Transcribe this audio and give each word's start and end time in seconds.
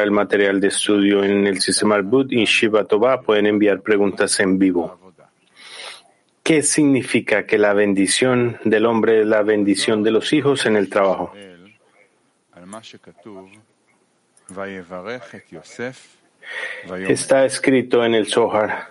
el 0.00 0.10
material 0.10 0.58
de 0.58 0.68
estudio 0.68 1.22
en 1.22 1.46
el 1.46 1.60
sistema 1.60 1.96
Albut 1.96 2.32
y 2.32 2.46
Shiva 2.46 2.84
Tova 2.84 3.20
pueden 3.20 3.44
enviar 3.44 3.82
preguntas 3.82 4.40
en 4.40 4.58
vivo. 4.58 4.98
¿Qué 6.42 6.62
significa 6.62 7.44
que 7.44 7.58
la 7.58 7.74
bendición 7.74 8.58
del 8.64 8.86
hombre 8.86 9.20
es 9.20 9.26
la 9.26 9.42
bendición 9.42 10.02
de 10.02 10.10
los 10.10 10.32
hijos 10.32 10.64
en 10.64 10.76
el 10.76 10.88
trabajo? 10.88 11.34
Está 17.06 17.44
escrito 17.44 18.02
en 18.02 18.14
el 18.14 18.26
Zohar. 18.26 18.88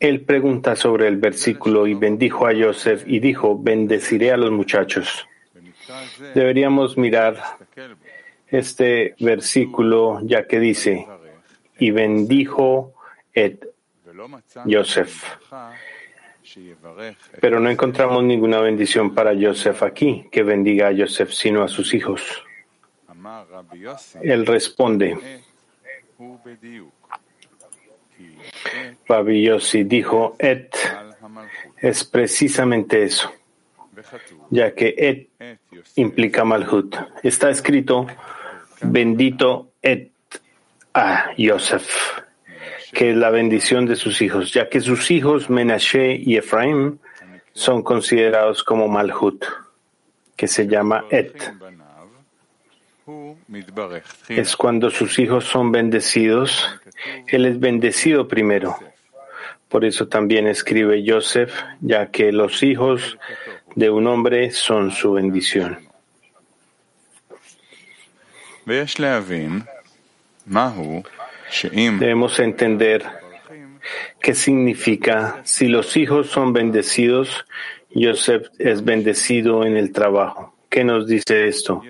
Él 0.00 0.20
pregunta 0.22 0.74
sobre 0.74 1.06
el 1.06 1.18
versículo 1.18 1.86
y 1.86 1.92
bendijo 1.92 2.46
a 2.46 2.54
Yosef 2.54 3.04
y 3.06 3.20
dijo, 3.20 3.58
bendeciré 3.58 4.32
a 4.32 4.38
los 4.38 4.50
muchachos. 4.50 5.28
Deberíamos 6.34 6.96
mirar 6.96 7.36
este 8.54 9.14
versículo 9.20 10.20
ya 10.22 10.46
que 10.46 10.60
dice, 10.60 11.06
y 11.78 11.90
bendijo 11.90 12.94
et 13.32 13.66
Yosef. 14.64 15.22
Pero 17.40 17.58
no 17.58 17.70
encontramos 17.70 18.22
ninguna 18.22 18.60
bendición 18.60 19.14
para 19.14 19.32
Yosef 19.32 19.82
aquí, 19.82 20.28
que 20.30 20.42
bendiga 20.42 20.88
a 20.88 20.92
Yosef, 20.92 21.32
sino 21.32 21.62
a 21.62 21.68
sus 21.68 21.94
hijos. 21.94 22.44
Él 24.22 24.46
responde, 24.46 25.18
Rabbi 29.08 29.42
Yossi 29.42 29.84
dijo, 29.84 30.36
et 30.38 30.74
es 31.78 32.04
precisamente 32.04 33.02
eso, 33.02 33.32
ya 34.50 34.74
que 34.74 34.94
et 34.96 35.28
implica 35.96 36.44
malhut. 36.44 36.94
Está 37.22 37.50
escrito, 37.50 38.06
bendito 38.84 39.72
et 39.82 40.10
a 40.94 41.34
Yosef, 41.36 42.22
que 42.92 43.10
es 43.10 43.16
la 43.16 43.30
bendición 43.30 43.86
de 43.86 43.96
sus 43.96 44.22
hijos, 44.22 44.52
ya 44.52 44.68
que 44.68 44.80
sus 44.80 45.10
hijos 45.10 45.50
Menashe 45.50 46.16
y 46.16 46.36
Efraim 46.36 46.98
son 47.52 47.82
considerados 47.82 48.62
como 48.62 48.88
malhut, 48.88 49.44
que 50.36 50.46
se 50.46 50.66
llama 50.66 51.04
et. 51.10 51.52
Es 54.28 54.56
cuando 54.56 54.90
sus 54.90 55.18
hijos 55.18 55.44
son 55.44 55.70
bendecidos, 55.70 56.68
él 57.26 57.46
es 57.46 57.60
bendecido 57.60 58.28
primero. 58.28 58.76
Por 59.68 59.84
eso 59.84 60.08
también 60.08 60.46
escribe 60.46 61.04
Joseph, 61.06 61.52
ya 61.80 62.10
que 62.10 62.32
los 62.32 62.62
hijos 62.62 63.18
de 63.74 63.90
un 63.90 64.06
hombre 64.06 64.50
son 64.52 64.90
su 64.90 65.12
bendición. 65.12 65.78
Debemos 71.98 72.38
entender 72.38 73.04
qué 74.20 74.34
significa 74.34 75.40
si 75.44 75.68
los 75.68 75.96
hijos 75.96 76.28
son 76.28 76.52
bendecidos, 76.52 77.46
Joseph 77.94 78.48
es 78.58 78.82
bendecido 78.84 79.64
en 79.64 79.76
el 79.76 79.92
trabajo. 79.92 80.54
¿Qué 80.68 80.82
nos 80.82 81.06
dice 81.06 81.46
esto? 81.46 81.82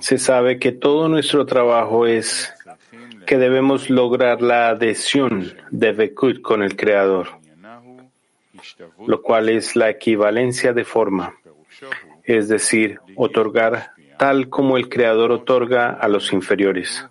Se 0.00 0.18
sabe 0.18 0.58
que 0.58 0.72
todo 0.72 1.08
nuestro 1.08 1.46
trabajo 1.46 2.06
es 2.06 2.52
que 3.26 3.38
debemos 3.38 3.90
lograr 3.90 4.40
la 4.40 4.68
adhesión 4.68 5.54
de 5.70 5.92
Bekut 5.92 6.40
con 6.42 6.62
el 6.62 6.76
Creador, 6.76 7.28
lo 9.06 9.22
cual 9.22 9.48
es 9.48 9.74
la 9.74 9.90
equivalencia 9.90 10.72
de 10.72 10.84
forma, 10.84 11.34
es 12.26 12.48
decir, 12.48 13.00
otorgar 13.14 13.92
tal 14.18 14.48
como 14.48 14.76
el 14.76 14.88
Creador 14.88 15.32
otorga 15.32 15.90
a 15.90 16.08
los 16.08 16.32
inferiores. 16.32 17.06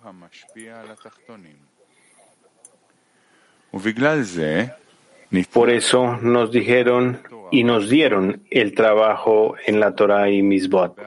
Por 5.52 5.70
eso 5.70 6.16
nos 6.16 6.50
dijeron 6.50 7.20
y 7.50 7.64
nos 7.64 7.88
dieron 7.88 8.42
el 8.50 8.74
trabajo 8.74 9.54
en 9.66 9.80
la 9.80 9.94
Torah 9.94 10.30
y 10.30 10.42
Misbot 10.42 10.98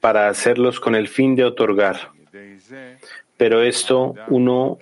para 0.00 0.28
hacerlos 0.28 0.80
con 0.80 0.94
el 0.94 1.08
fin 1.08 1.36
de 1.36 1.44
otorgar. 1.44 2.10
Pero 3.36 3.62
esto 3.62 4.14
uno 4.28 4.78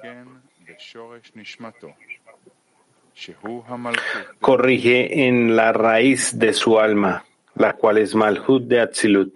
corrige 4.40 5.26
en 5.26 5.56
la 5.56 5.72
raíz 5.72 6.38
de 6.38 6.52
su 6.52 6.78
alma, 6.78 7.24
la 7.60 7.74
cual 7.74 7.98
es 7.98 8.14
Malhut 8.14 8.66
de 8.66 8.80
Atzilut, 8.80 9.34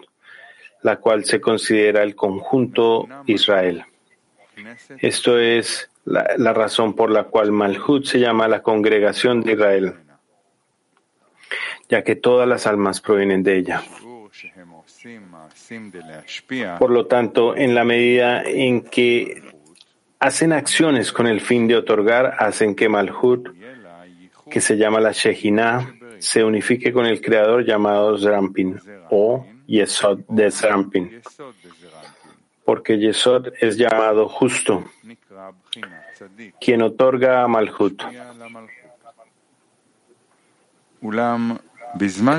la 0.83 0.97
cual 0.97 1.25
se 1.25 1.41
considera 1.41 2.03
el 2.03 2.15
conjunto 2.15 3.07
Israel. 3.27 3.85
Esto 4.99 5.39
es 5.39 5.91
la, 6.05 6.53
razón 6.53 6.95
por 6.95 7.11
la 7.11 7.25
cual 7.25 7.53
Malhut 7.53 8.07
se 8.07 8.19
llama 8.19 8.49
la 8.49 8.63
congregación 8.63 9.43
de 9.43 9.53
Israel 9.53 9.95
ya 11.89 12.03
que 12.03 12.17
todas 12.17 12.49
las 12.49 12.67
almas 12.67 13.03
provienen 13.03 13.43
de 13.43 13.59
ella. 13.59 13.83
Por 16.79 16.91
lo 16.91 17.07
tanto, 17.07 17.55
en 17.55 17.75
la 17.75 17.85
medida 17.85 18.43
en 18.43 18.81
que 18.83 19.43
hacen 20.19 20.55
acciones 20.55 21.13
con 21.13 21.27
el 21.27 21.43
fin 21.43 21.69
de 21.69 21.77
otorgar, 21.77 22.37
hacen 22.39 22.75
que 22.75 22.89
Malhut, 22.89 23.51
que 24.51 24.63
se 24.63 24.79
llama 24.79 24.99
la 24.99 25.13
Shejina, 25.13 25.95
se 26.25 26.43
unifique 26.43 26.91
con 26.91 27.05
el 27.05 27.21
creador 27.21 27.67
llamado 27.67 28.19
Zerampin 28.19 28.81
o 29.11 29.47
Yesod 29.67 30.21
de 30.29 30.51
Zerampin. 30.51 31.21
Porque 32.65 32.99
Yesod 32.99 33.49
es 33.61 33.77
llamado 33.77 34.27
justo, 34.27 34.85
quien 36.59 36.81
otorga 36.81 37.43
a 37.43 37.49
Malhut. 37.49 38.03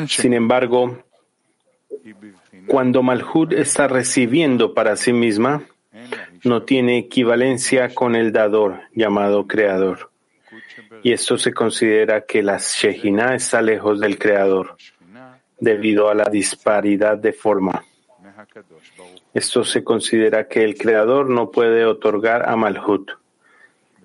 Sin 0.07 0.34
embargo, 0.34 1.03
cuando 2.66 3.03
Malhut 3.03 3.53
está 3.53 3.88
recibiendo 3.88 4.73
para 4.73 4.96
sí 4.96 5.13
misma, 5.13 5.63
no 6.44 6.63
tiene 6.63 6.97
equivalencia 6.97 7.94
con 7.94 8.16
el 8.16 8.31
dador 8.31 8.81
llamado 8.96 9.46
creador. 9.46 10.09
Y 11.04 11.12
esto 11.12 11.38
se 11.38 11.54
considera 11.54 12.22
que 12.22 12.42
la 12.42 12.58
Shejina 12.58 13.36
está 13.36 13.62
lejos 13.62 14.00
del 14.00 14.18
creador 14.18 14.76
debido 15.60 16.10
a 16.10 16.16
la 16.16 16.26
disparidad 16.26 17.18
de 17.18 17.34
forma. 17.34 17.84
Esto 19.34 19.64
se 19.64 19.84
considera 19.84 20.48
que 20.48 20.64
el 20.64 20.78
creador 20.78 21.30
no 21.30 21.52
puede 21.52 21.86
otorgar 21.86 22.48
a 22.48 22.56
Malhut 22.56 23.12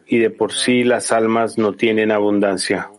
y 0.06 0.18
de 0.18 0.30
por 0.30 0.52
sí 0.52 0.82
las 0.82 1.12
almas 1.12 1.56
no 1.56 1.72
tienen 1.72 2.10
abundancia. 2.10 2.90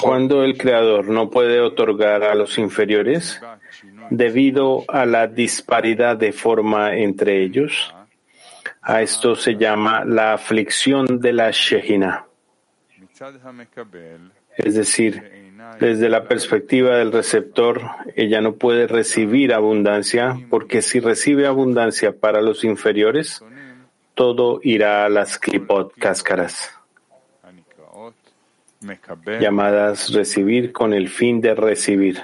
Cuando 0.00 0.44
el 0.44 0.56
Creador 0.56 1.08
no 1.08 1.28
puede 1.28 1.60
otorgar 1.60 2.24
a 2.24 2.34
los 2.34 2.58
inferiores, 2.58 3.40
debido 4.10 4.84
a 4.88 5.04
la 5.04 5.26
disparidad 5.26 6.16
de 6.16 6.32
forma 6.32 6.96
entre 6.96 7.42
ellos, 7.42 7.94
a 8.80 9.02
esto 9.02 9.36
se 9.36 9.56
llama 9.56 10.04
la 10.04 10.32
aflicción 10.34 11.20
de 11.20 11.32
la 11.32 11.50
Shejina. 11.50 12.26
Es 14.56 14.74
decir, 14.74 15.52
desde 15.78 16.08
la 16.08 16.24
perspectiva 16.24 16.96
del 16.96 17.12
receptor, 17.12 17.82
ella 18.16 18.40
no 18.40 18.54
puede 18.54 18.86
recibir 18.86 19.54
abundancia 19.54 20.38
porque 20.50 20.82
si 20.82 21.00
recibe 21.00 21.46
abundancia 21.46 22.12
para 22.12 22.42
los 22.42 22.64
inferiores, 22.64 23.42
todo 24.14 24.60
irá 24.62 25.04
a 25.04 25.08
las 25.08 25.38
clipot 25.38 25.94
cáscaras, 25.98 26.78
llamadas 29.40 30.12
recibir 30.12 30.72
con 30.72 30.92
el 30.92 31.08
fin 31.08 31.40
de 31.40 31.54
recibir. 31.54 32.20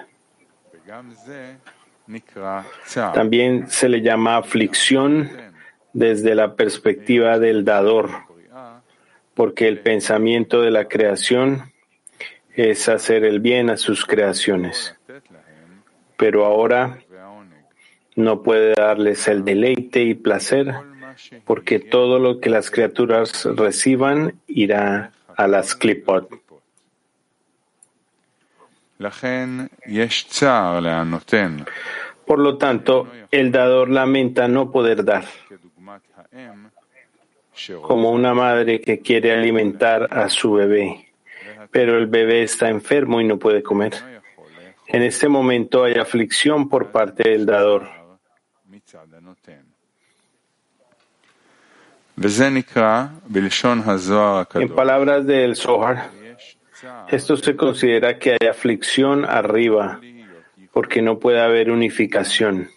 También 3.15 3.69
se 3.69 3.89
le 3.89 4.01
llama 4.01 4.37
aflicción 4.37 5.31
desde 5.93 6.35
la 6.35 6.55
perspectiva 6.55 7.39
del 7.39 7.65
dador, 7.65 8.11
porque 9.35 9.69
el 9.69 9.81
pensamiento 9.81 10.63
de 10.63 10.71
la 10.71 10.89
creación 10.89 11.73
es 12.55 12.89
hacer 12.89 13.25
el 13.25 13.41
bien 13.41 13.71
a 13.71 13.77
sus 13.77 14.05
creaciones. 14.05 14.97
Pero 16.17 16.45
ahora 16.45 16.99
no 18.17 18.43
puede 18.43 18.75
darles 18.75 19.29
el 19.29 19.45
deleite 19.45 20.03
y 20.03 20.15
placer 20.15 20.75
porque 21.45 21.79
todo 21.79 22.19
lo 22.19 22.41
que 22.41 22.51
las 22.51 22.71
criaturas 22.71 23.45
reciban 23.45 24.41
irá 24.47 25.13
a 25.37 25.47
las 25.47 25.75
clipot. 25.75 26.29
Por 32.27 32.39
lo 32.41 32.59
tanto, 32.59 33.09
el 33.31 33.51
dador 33.53 33.89
lamenta 33.89 34.49
no 34.49 34.71
poder 34.71 35.05
dar. 35.05 35.25
como 37.83 38.11
una 38.11 38.35
madre 38.35 38.81
que 38.81 39.01
quiere 39.01 39.33
alimentar 39.33 40.09
a 40.13 40.29
su 40.29 40.53
bebé, 40.53 41.09
pero 41.71 41.99
el 41.99 42.07
bebé 42.07 42.43
está 42.43 42.69
enfermo 42.69 43.21
y 43.21 43.25
no 43.25 43.39
puede 43.39 43.63
comer. 43.63 43.95
En 44.87 45.03
este 45.03 45.29
momento 45.29 45.85
hay 45.85 45.95
aflicción 45.95 46.69
por 46.69 46.91
parte 46.91 47.29
del 47.29 47.47
dador. 47.47 47.89
En 54.55 54.75
palabras 54.75 55.27
del 55.27 55.57
Zohar, 55.57 56.11
esto 57.09 57.37
se 57.37 57.57
considera 57.57 58.19
que 58.19 58.33
hay 58.33 58.49
aflicción 58.49 59.25
arriba, 59.25 60.01
porque 60.73 61.03
no 61.03 61.19
puede 61.19 61.41
haber 61.41 61.71
unificación, 61.71 62.69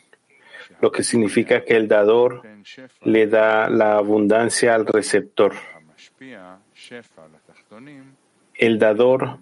lo 0.81 0.91
que 0.91 1.03
significa 1.03 1.63
que 1.63 1.75
el 1.75 1.87
dador 1.87 2.41
le 3.03 3.27
da 3.27 3.69
la 3.69 3.97
abundancia 3.97 4.75
al 4.75 4.85
receptor. 4.85 5.53
El 8.55 8.79
dador 8.79 9.37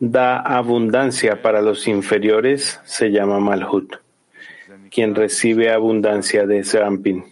da 0.00 0.38
abundancia 0.40 1.42
para 1.42 1.60
los 1.60 1.88
inferiores, 1.88 2.80
se 2.84 3.10
llama 3.10 3.40
Malhut, 3.40 3.96
quien 4.90 5.14
recibe 5.14 5.70
abundancia 5.70 6.46
de 6.46 6.64
Zerampin. 6.64 7.24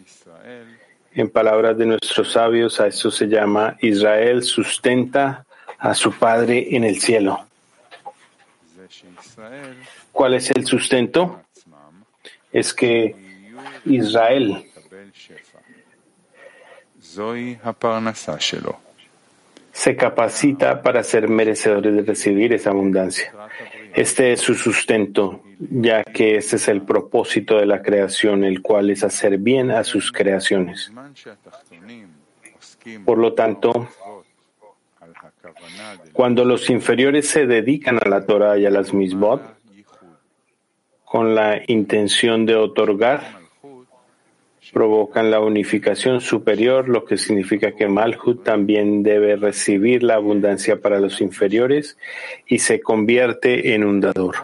En 1.13 1.31
palabras 1.31 1.79
de 1.79 1.87
nuestros 1.87 2.33
sabios, 2.33 2.79
a 2.79 2.89
esto 2.89 3.11
se 3.11 3.27
llama 3.27 3.77
Israel 3.81 4.43
sustenta 4.43 5.46
a 5.79 5.95
su 5.95 6.13
Padre 6.13 6.77
en 6.77 6.85
el 6.85 7.01
cielo. 7.01 7.47
¿Cuál 10.13 10.35
es 10.35 10.51
el 10.51 10.67
sustento? 10.67 11.43
Es 12.53 12.73
que 12.73 13.15
Israel 13.85 14.65
se 19.73 19.97
capacita 19.97 20.83
para 20.83 21.03
ser 21.03 21.29
merecedores 21.29 21.95
de 21.95 22.03
recibir 22.03 22.53
esa 22.55 22.71
abundancia. 22.71 23.33
Este 23.95 24.33
es 24.33 24.41
su 24.41 24.55
sustento, 24.55 25.43
ya 25.59 26.03
que 26.03 26.37
este 26.37 26.57
es 26.57 26.69
el 26.69 26.83
propósito 26.83 27.59
de 27.59 27.67
la 27.67 27.83
creación, 27.83 28.45
el 28.45 28.63
cual 28.63 28.91
es 28.91 29.05
hacer 29.05 29.39
bien 29.39 29.71
a 29.71 29.85
sus 29.85 30.13
creaciones. 30.13 30.93
Por 33.05 33.19
lo 33.19 33.35
tanto, 33.35 33.89
cuando 36.13 36.45
los 36.45 36.71
inferiores 36.71 37.29
se 37.29 37.47
dedican 37.47 37.99
a 38.03 38.09
la 38.09 38.25
Torah 38.27 38.59
y 38.59 38.67
a 38.67 38.71
las 38.71 38.93
misbot, 38.93 39.43
con 41.05 41.35
la 41.35 41.63
intención 41.67 42.47
de 42.47 42.57
otorgar, 42.57 43.39
provocan 44.73 45.31
la 45.31 45.41
unificación 45.41 46.21
superior, 46.21 46.89
lo 46.89 47.05
que 47.05 47.17
significa 47.17 47.73
que 47.73 47.87
Malhut 47.87 48.43
también 48.43 49.03
debe 49.03 49.37
recibir 49.37 50.03
la 50.03 50.15
abundancia 50.15 50.81
para 50.81 50.99
los 50.99 51.21
inferiores 51.21 51.97
y 52.47 52.59
se 52.59 52.81
convierte 52.81 53.75
en 53.75 53.85
un 53.85 54.01
dador. 54.01 54.37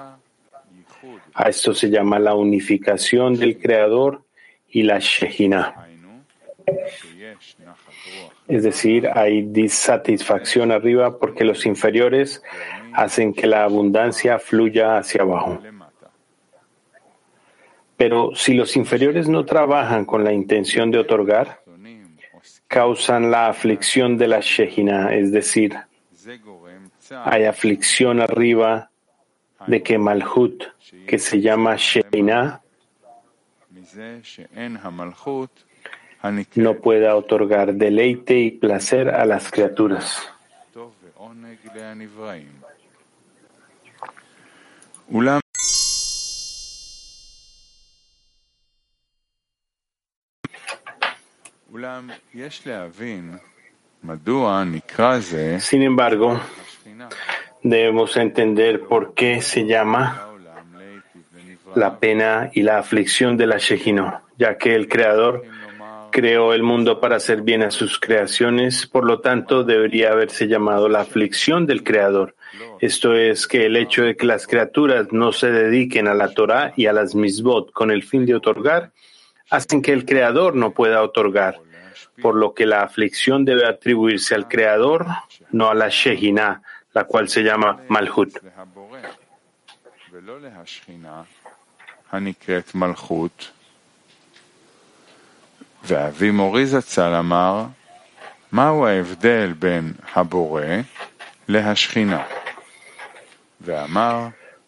A 1.34 1.49
esto 1.49 1.75
se 1.75 1.90
llama 1.90 2.19
la 2.19 2.34
unificación 2.34 3.34
del 3.34 3.58
Creador 3.58 4.22
y 4.70 4.82
la 4.82 4.99
Shejina. 5.00 5.88
Es 8.52 8.64
decir, 8.64 9.08
hay 9.08 9.40
disatisfacción 9.40 10.72
arriba 10.72 11.19
porque 11.19 11.43
los 11.43 11.64
inferiores 11.64 12.43
hacen 12.93 13.32
que 13.32 13.46
la 13.46 13.64
abundancia 13.64 14.38
fluya 14.38 14.99
hacia 14.99 15.22
abajo. 15.22 15.58
Pero 17.96 18.34
si 18.34 18.52
los 18.52 18.76
inferiores 18.76 19.26
no 19.26 19.46
trabajan 19.46 20.04
con 20.04 20.22
la 20.22 20.34
intención 20.34 20.90
de 20.90 20.99
otorgar, 20.99 21.62
causan 22.69 23.31
la 23.31 23.46
aflicción 23.46 24.19
de 24.19 24.28
la 24.28 24.40
Shejina, 24.40 25.14
es 25.14 25.32
decir, 25.32 25.75
hay 27.25 27.44
aflicción 27.44 28.20
arriba 28.20 28.90
de 29.66 29.82
que 29.82 29.96
Malhut, 29.96 30.64
que 31.06 31.19
se 31.19 31.40
llama 31.40 31.76
Shejina, 31.76 32.60
no 36.54 36.74
pueda 36.74 37.16
otorgar 37.16 37.74
deleite 37.74 38.38
y 38.38 38.50
placer 38.52 39.08
a 39.08 39.24
las 39.24 39.50
criaturas. 39.50 40.22
Sin 55.60 55.82
embargo, 55.82 56.40
debemos 57.62 58.16
entender 58.16 58.80
por 58.82 59.14
qué 59.14 59.40
se 59.40 59.66
llama 59.66 60.28
la 61.75 61.98
pena 61.98 62.50
y 62.52 62.62
la 62.62 62.78
aflicción 62.78 63.36
de 63.36 63.46
la 63.46 63.56
Shejino, 63.58 64.22
ya 64.36 64.58
que 64.58 64.75
el 64.75 64.88
Creador 64.88 65.44
creó 66.12 66.55
el 66.55 66.62
mundo 66.62 67.00
para 67.00 67.17
hacer 67.17 67.43
bien 67.43 67.64
a 67.64 67.73
sus 67.73 67.99
creaciones, 67.99 68.87
por 68.87 69.05
lo 69.05 69.20
tanto 69.20 69.64
debería 69.64 70.12
haberse 70.12 70.47
llamado 70.47 70.88
la 70.88 71.00
aflicción 71.00 71.67
del 71.67 71.82
Creador. 71.82 72.37
Esto 72.81 73.17
es 73.17 73.49
que 73.49 73.67
el 73.67 73.76
hecho 73.76 74.05
de 74.05 74.17
que 74.17 74.26
las 74.26 74.47
criaturas 74.47 75.09
no 75.11 75.32
se 75.32 75.50
dediquen 75.50 76.06
a 76.06 76.14
la 76.14 76.32
Torah 76.32 76.73
y 76.76 76.87
a 76.87 76.93
las 76.93 77.17
misbot 77.17 77.73
con 77.73 77.91
el 77.91 78.05
fin 78.05 78.25
de 78.26 78.37
otorgar, 78.37 78.93
hacen 79.50 79.82
que 79.82 79.93
el 79.93 80.05
Creador 80.05 80.55
no 80.55 80.70
pueda 80.70 81.03
otorgar, 81.03 81.59
por 82.20 82.37
lo 82.37 82.55
que 82.55 82.67
la 82.67 82.82
aflicción 82.82 83.44
debe 83.44 83.67
atribuirse 83.67 84.37
al 84.37 84.47
Creador, 84.47 85.06
no 85.50 85.70
a 85.70 85.75
la 85.75 85.88
Shejina, 85.88 86.62
la 86.93 87.05
cual 87.05 87.29
se 87.29 87.43
llama 87.43 87.81
Malhut. 87.88 88.38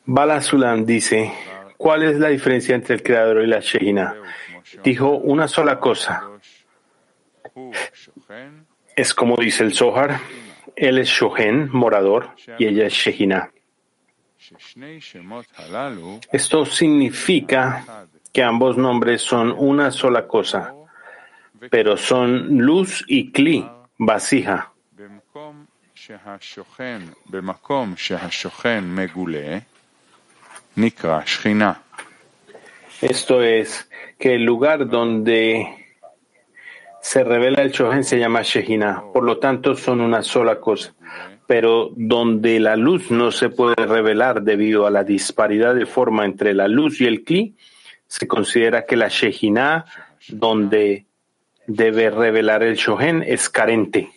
Bala 0.06 0.40
Sulam 0.40 0.84
dice, 0.84 1.32
¿cuál 1.76 2.02
es 2.02 2.18
la 2.18 2.28
diferencia 2.28 2.74
entre 2.74 2.96
el 2.96 3.02
Creador 3.02 3.42
y 3.42 3.46
la 3.46 3.60
Shejina? 3.60 4.14
dijo 4.82 5.10
una 5.10 5.48
sola 5.48 5.78
cosa. 5.78 6.24
Es 8.96 9.14
como 9.14 9.36
dice 9.36 9.64
el 9.64 9.74
Zohar, 9.74 10.20
él 10.76 10.98
es 10.98 11.08
Shohen, 11.08 11.70
morador, 11.72 12.30
y 12.58 12.66
ella 12.66 12.86
es 12.86 12.92
Shejina. 12.92 13.50
Esto 16.32 16.66
significa 16.66 18.06
que 18.32 18.42
ambos 18.42 18.76
nombres 18.76 19.22
son 19.22 19.52
una 19.52 19.90
sola 19.90 20.26
cosa, 20.26 20.73
pero 21.70 21.96
son 21.96 22.58
luz 22.58 23.04
y 23.06 23.32
kli, 23.32 23.68
vasija. 23.98 24.72
Esto 33.00 33.42
es 33.42 33.88
que 34.18 34.34
el 34.34 34.44
lugar 34.44 34.88
donde 34.88 35.84
se 37.00 37.22
revela 37.22 37.62
el 37.62 37.70
Shohen 37.70 38.04
se 38.04 38.18
llama 38.18 38.42
Shejina, 38.42 39.02
por 39.12 39.24
lo 39.24 39.38
tanto 39.38 39.74
son 39.74 40.00
una 40.00 40.22
sola 40.22 40.58
cosa. 40.60 40.94
Pero 41.46 41.90
donde 41.94 42.58
la 42.58 42.76
luz 42.76 43.10
no 43.10 43.30
se 43.30 43.50
puede 43.50 43.74
revelar 43.86 44.42
debido 44.42 44.86
a 44.86 44.90
la 44.90 45.04
disparidad 45.04 45.74
de 45.74 45.84
forma 45.84 46.24
entre 46.24 46.54
la 46.54 46.66
luz 46.66 47.02
y 47.02 47.06
el 47.06 47.22
Kli, 47.22 47.54
se 48.06 48.26
considera 48.26 48.86
que 48.86 48.96
la 48.96 49.08
Shejina, 49.08 49.84
donde 50.28 51.04
debe 51.66 52.10
revelar 52.10 52.62
el 52.62 52.76
Shohen, 52.76 53.22
es 53.22 53.48
carente. 53.48 54.10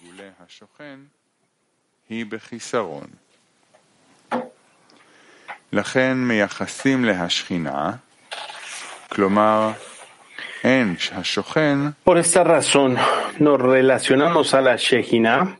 Por 12.03 12.17
esta 12.17 12.43
razón, 12.43 12.97
nos 13.39 13.59
relacionamos 13.59 14.53
a 14.53 14.61
la 14.61 14.75
Shejina, 14.77 15.59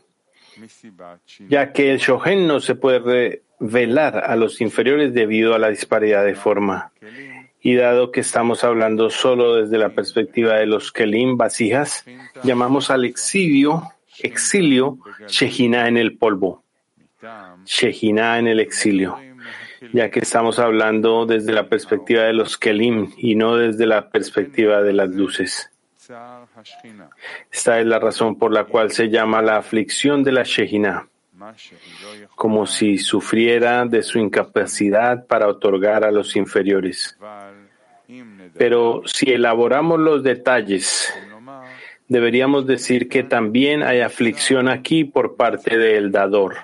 ya 1.48 1.72
que 1.72 1.90
el 1.90 1.98
Shohen 1.98 2.46
no 2.46 2.60
se 2.60 2.74
puede 2.74 3.42
revelar 3.60 4.24
a 4.24 4.34
los 4.36 4.60
inferiores 4.60 5.12
debido 5.14 5.54
a 5.54 5.58
la 5.58 5.68
disparidad 5.68 6.24
de 6.24 6.34
forma. 6.34 6.90
Y 7.60 7.74
dado 7.74 8.12
que 8.12 8.20
estamos 8.20 8.64
hablando 8.64 9.10
solo 9.10 9.56
desde 9.56 9.78
la 9.78 9.90
perspectiva 9.90 10.54
de 10.54 10.66
los 10.66 10.92
Kelim 10.92 11.36
vasijas, 11.36 12.04
llamamos 12.42 12.90
al 12.90 13.04
exilio, 13.04 13.82
exilio 14.20 14.98
Shejina 15.26 15.88
en 15.88 15.96
el 15.96 16.16
polvo. 16.16 16.62
Shejina 17.64 18.38
en 18.38 18.46
el 18.46 18.60
exilio 18.60 19.18
ya 19.92 20.10
que 20.10 20.20
estamos 20.20 20.58
hablando 20.58 21.26
desde 21.26 21.52
la 21.52 21.68
perspectiva 21.68 22.24
de 22.24 22.32
los 22.32 22.58
Kelim 22.58 23.12
y 23.16 23.34
no 23.34 23.56
desde 23.56 23.86
la 23.86 24.10
perspectiva 24.10 24.82
de 24.82 24.92
las 24.92 25.10
luces. 25.10 25.70
Esta 27.50 27.80
es 27.80 27.86
la 27.86 27.98
razón 27.98 28.36
por 28.36 28.52
la 28.52 28.64
cual 28.64 28.90
se 28.90 29.08
llama 29.08 29.42
la 29.42 29.56
aflicción 29.56 30.24
de 30.24 30.32
la 30.32 30.42
Shejina, 30.42 31.08
como 32.34 32.66
si 32.66 32.98
sufriera 32.98 33.84
de 33.86 34.02
su 34.02 34.18
incapacidad 34.18 35.26
para 35.26 35.48
otorgar 35.48 36.04
a 36.04 36.10
los 36.10 36.36
inferiores. 36.36 37.16
Pero 38.56 39.02
si 39.04 39.30
elaboramos 39.30 39.98
los 40.00 40.22
detalles, 40.22 41.12
deberíamos 42.08 42.66
decir 42.66 43.08
que 43.08 43.22
también 43.22 43.82
hay 43.82 44.00
aflicción 44.00 44.68
aquí 44.68 45.04
por 45.04 45.36
parte 45.36 45.76
del 45.76 46.10
dador, 46.10 46.56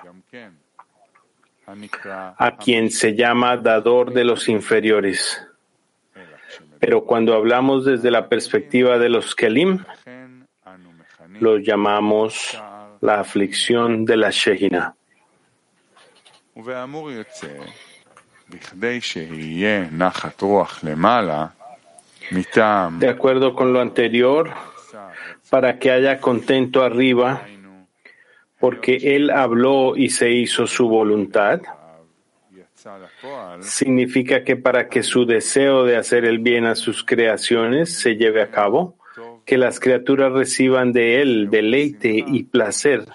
a 2.37 2.57
quien 2.57 2.89
se 2.89 3.15
llama 3.15 3.57
dador 3.57 4.13
de 4.13 4.23
los 4.23 4.49
inferiores. 4.49 5.41
Pero 6.79 7.05
cuando 7.05 7.33
hablamos 7.33 7.85
desde 7.85 8.11
la 8.11 8.27
perspectiva 8.27 8.97
de 8.97 9.09
los 9.09 9.35
Kelim, 9.35 9.83
lo 11.39 11.57
llamamos 11.57 12.59
la 13.05 13.19
aflicción 13.19 14.03
de 14.03 14.17
la 14.17 14.31
Shehina. 14.31 14.95
De 22.99 23.09
acuerdo 23.09 23.53
con 23.55 23.73
lo 23.73 23.81
anterior, 23.81 24.51
para 25.49 25.77
que 25.77 25.91
haya 25.91 26.19
contento 26.19 26.83
arriba, 26.83 27.45
porque 28.59 29.15
Él 29.15 29.29
habló 29.29 29.95
y 29.95 30.09
se 30.09 30.31
hizo 30.31 30.65
su 30.65 30.87
voluntad, 30.87 31.61
significa 33.61 34.43
que 34.43 34.55
para 34.55 34.89
que 34.89 35.03
su 35.03 35.25
deseo 35.25 35.83
de 35.83 35.97
hacer 35.97 36.25
el 36.25 36.39
bien 36.39 36.65
a 36.65 36.75
sus 36.75 37.03
creaciones 37.03 37.95
se 37.97 38.15
lleve 38.15 38.41
a 38.41 38.49
cabo, 38.49 38.95
que 39.45 39.57
las 39.57 39.79
criaturas 39.79 40.31
reciban 40.31 40.91
de 40.91 41.21
Él 41.21 41.49
deleite 41.49 42.23
y 42.25 42.43
placer, 42.43 43.05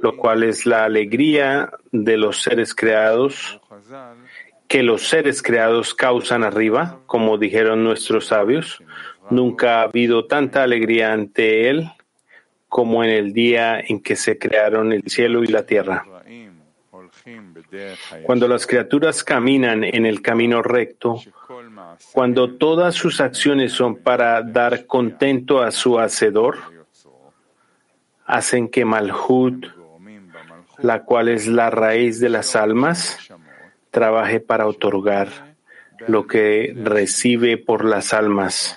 lo 0.00 0.16
cual 0.16 0.42
es 0.42 0.66
la 0.66 0.84
alegría 0.84 1.72
de 1.90 2.16
los 2.16 2.42
seres 2.42 2.74
creados, 2.74 3.60
que 4.68 4.82
los 4.82 5.08
seres 5.08 5.42
creados 5.42 5.94
causan 5.94 6.44
arriba, 6.44 7.00
como 7.06 7.38
dijeron 7.38 7.82
nuestros 7.82 8.26
sabios. 8.26 8.82
Nunca 9.30 9.80
ha 9.80 9.82
habido 9.84 10.26
tanta 10.26 10.62
alegría 10.62 11.12
ante 11.12 11.70
Él 11.70 11.90
como 12.68 13.04
en 13.04 13.10
el 13.10 13.32
día 13.32 13.78
en 13.78 14.00
que 14.00 14.16
se 14.16 14.36
crearon 14.36 14.92
el 14.92 15.04
cielo 15.04 15.44
y 15.44 15.46
la 15.46 15.64
tierra. 15.64 16.04
Cuando 18.24 18.48
las 18.48 18.66
criaturas 18.66 19.22
caminan 19.22 19.84
en 19.84 20.04
el 20.06 20.20
camino 20.20 20.60
recto, 20.60 21.20
cuando 22.12 22.54
todas 22.54 22.94
sus 22.94 23.20
acciones 23.20 23.72
son 23.72 23.96
para 23.96 24.42
dar 24.42 24.86
contento 24.86 25.62
a 25.62 25.70
su 25.70 25.98
Hacedor, 25.98 26.58
hacen 28.26 28.68
que 28.68 28.84
Malhut, 28.84 29.66
la 30.78 31.04
cual 31.04 31.28
es 31.28 31.46
la 31.46 31.70
raíz 31.70 32.20
de 32.20 32.28
las 32.28 32.56
almas, 32.56 33.18
trabaje 33.90 34.40
para 34.40 34.66
otorgar 34.66 35.28
lo 36.06 36.26
que 36.26 36.74
recibe 36.76 37.56
por 37.56 37.84
las 37.84 38.12
almas, 38.12 38.76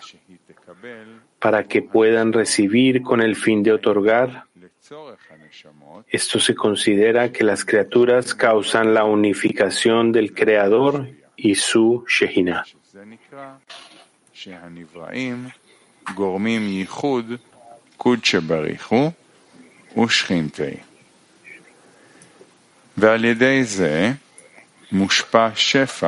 para 1.39 1.63
que 1.63 1.81
puedan 1.81 2.33
recibir 2.33 3.01
con 3.01 3.21
el 3.21 3.35
fin 3.35 3.63
de 3.63 3.73
otorgar 3.73 4.47
esto 6.07 6.39
se 6.39 6.55
considera 6.55 7.31
que 7.31 7.43
las 7.43 7.65
criaturas 7.65 8.33
causan 8.33 8.93
la 8.93 9.03
unificación 9.03 10.11
del 10.11 10.33
Creador 10.33 11.09
y 11.35 11.55
su 11.55 12.05
Shejina. 12.07 12.65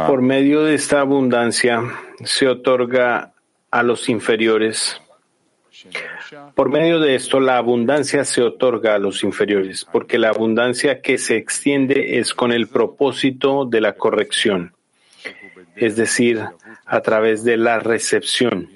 Por 0.07 0.21
medio 0.21 0.63
de 0.63 0.73
esta 0.73 1.01
abundancia 1.01 1.81
se 2.23 2.47
otorga 2.47 3.33
a 3.69 3.83
los 3.83 4.09
inferiores. 4.09 4.99
Por 6.55 6.69
medio 6.69 6.99
de 6.99 7.15
esto, 7.15 7.39
la 7.39 7.57
abundancia 7.57 8.25
se 8.25 8.41
otorga 8.41 8.95
a 8.95 8.99
los 8.99 9.23
inferiores, 9.23 9.85
porque 9.85 10.17
la 10.17 10.29
abundancia 10.29 11.01
que 11.01 11.17
se 11.17 11.37
extiende 11.37 12.19
es 12.19 12.33
con 12.33 12.51
el 12.51 12.67
propósito 12.67 13.65
de 13.65 13.81
la 13.81 13.93
corrección, 13.93 14.73
es 15.75 15.95
decir, 15.95 16.43
a 16.85 17.01
través 17.01 17.43
de 17.43 17.57
la 17.57 17.79
recepción, 17.79 18.69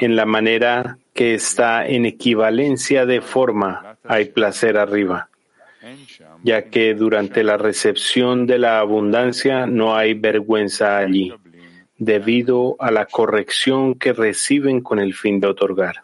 en 0.00 0.16
la 0.16 0.26
manera 0.26 0.98
que 1.14 1.34
está 1.34 1.86
en 1.86 2.06
equivalencia 2.06 3.06
de 3.06 3.20
forma 3.20 3.96
hay 4.04 4.26
placer 4.26 4.76
arriba, 4.76 5.28
ya 6.42 6.68
que 6.70 6.94
durante 6.94 7.44
la 7.44 7.56
recepción 7.56 8.46
de 8.46 8.58
la 8.58 8.78
abundancia 8.78 9.66
no 9.66 9.96
hay 9.96 10.14
vergüenza 10.14 10.98
allí 10.98 11.32
debido 12.00 12.76
a 12.78 12.90
la 12.90 13.04
corrección 13.04 13.94
que 13.94 14.14
reciben 14.14 14.80
con 14.80 14.98
el 14.98 15.14
fin 15.14 15.38
de 15.38 15.46
otorgar. 15.48 16.02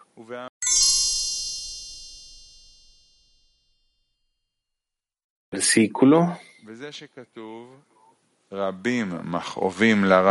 Versículo. 5.50 6.38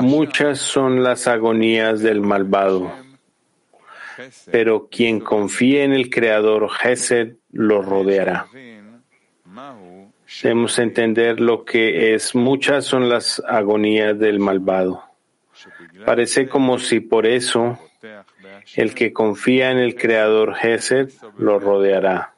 Muchas 0.02 0.60
son 0.60 1.04
las 1.04 1.28
agonías 1.28 2.02
del 2.02 2.22
malvado, 2.22 2.92
pero 4.52 4.88
quien 4.90 5.20
confíe 5.20 5.84
en 5.84 5.92
el 5.94 6.10
Creador 6.10 6.70
Gesed 6.70 7.36
lo 7.52 7.82
rodeará. 7.82 8.48
Debemos 10.42 10.80
entender 10.80 11.40
lo 11.40 11.66
que 11.66 12.16
es 12.16 12.36
muchas 12.36 12.86
son 12.86 13.10
las 13.10 13.42
agonías 13.48 14.18
del 14.18 14.40
malvado. 14.40 15.04
Parece 16.06 16.48
como 16.48 16.80
si 16.80 17.00
por 17.00 17.26
eso 17.26 17.80
el 18.76 18.96
que 18.96 19.12
confía 19.12 19.72
en 19.72 19.78
el 19.78 19.96
Creador 19.96 20.56
Gesed 20.56 21.12
lo 21.38 21.60
rodeará. 21.60 22.35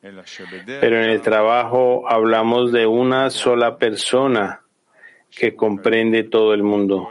Pero 0.00 1.02
en 1.02 1.10
el 1.10 1.20
trabajo 1.20 2.08
hablamos 2.08 2.72
de 2.72 2.86
una 2.86 3.30
sola 3.30 3.76
persona 3.76 4.62
que 5.30 5.54
comprende 5.54 6.24
todo 6.24 6.54
el 6.54 6.62
mundo. 6.62 7.10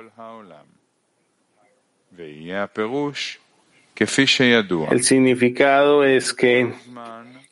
El 4.91 5.03
significado 5.03 6.03
es 6.03 6.34
que 6.34 6.74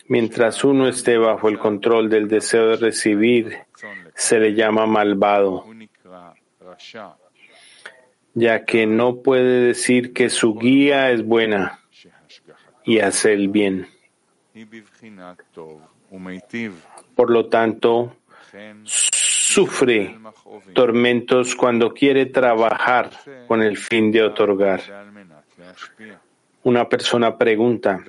mientras 0.07 0.63
uno 0.63 0.87
esté 0.87 1.17
bajo 1.17 1.49
el 1.49 1.59
control 1.59 2.09
del 2.09 2.27
deseo 2.27 2.69
de 2.69 2.75
recibir, 2.77 3.57
se 4.15 4.39
le 4.39 4.53
llama 4.53 4.85
malvado 4.87 5.65
ya 8.37 8.65
que 8.65 8.85
no 8.85 9.23
puede 9.23 9.65
decir 9.65 10.13
que 10.13 10.29
su 10.29 10.53
guía 10.53 11.09
es 11.09 11.25
buena 11.25 11.79
y 12.85 12.99
hace 12.99 13.33
el 13.33 13.47
bien. 13.47 13.87
Por 17.15 17.29
lo 17.29 17.45
tanto, 17.47 18.15
sufre 18.83 20.17
tormentos 20.73 21.55
cuando 21.55 21.93
quiere 21.93 22.27
trabajar 22.27 23.11
con 23.47 23.61
el 23.61 23.77
fin 23.77 24.11
de 24.11 24.23
otorgar. 24.23 24.81
Una 26.63 26.87
persona 26.87 27.37
pregunta, 27.37 28.03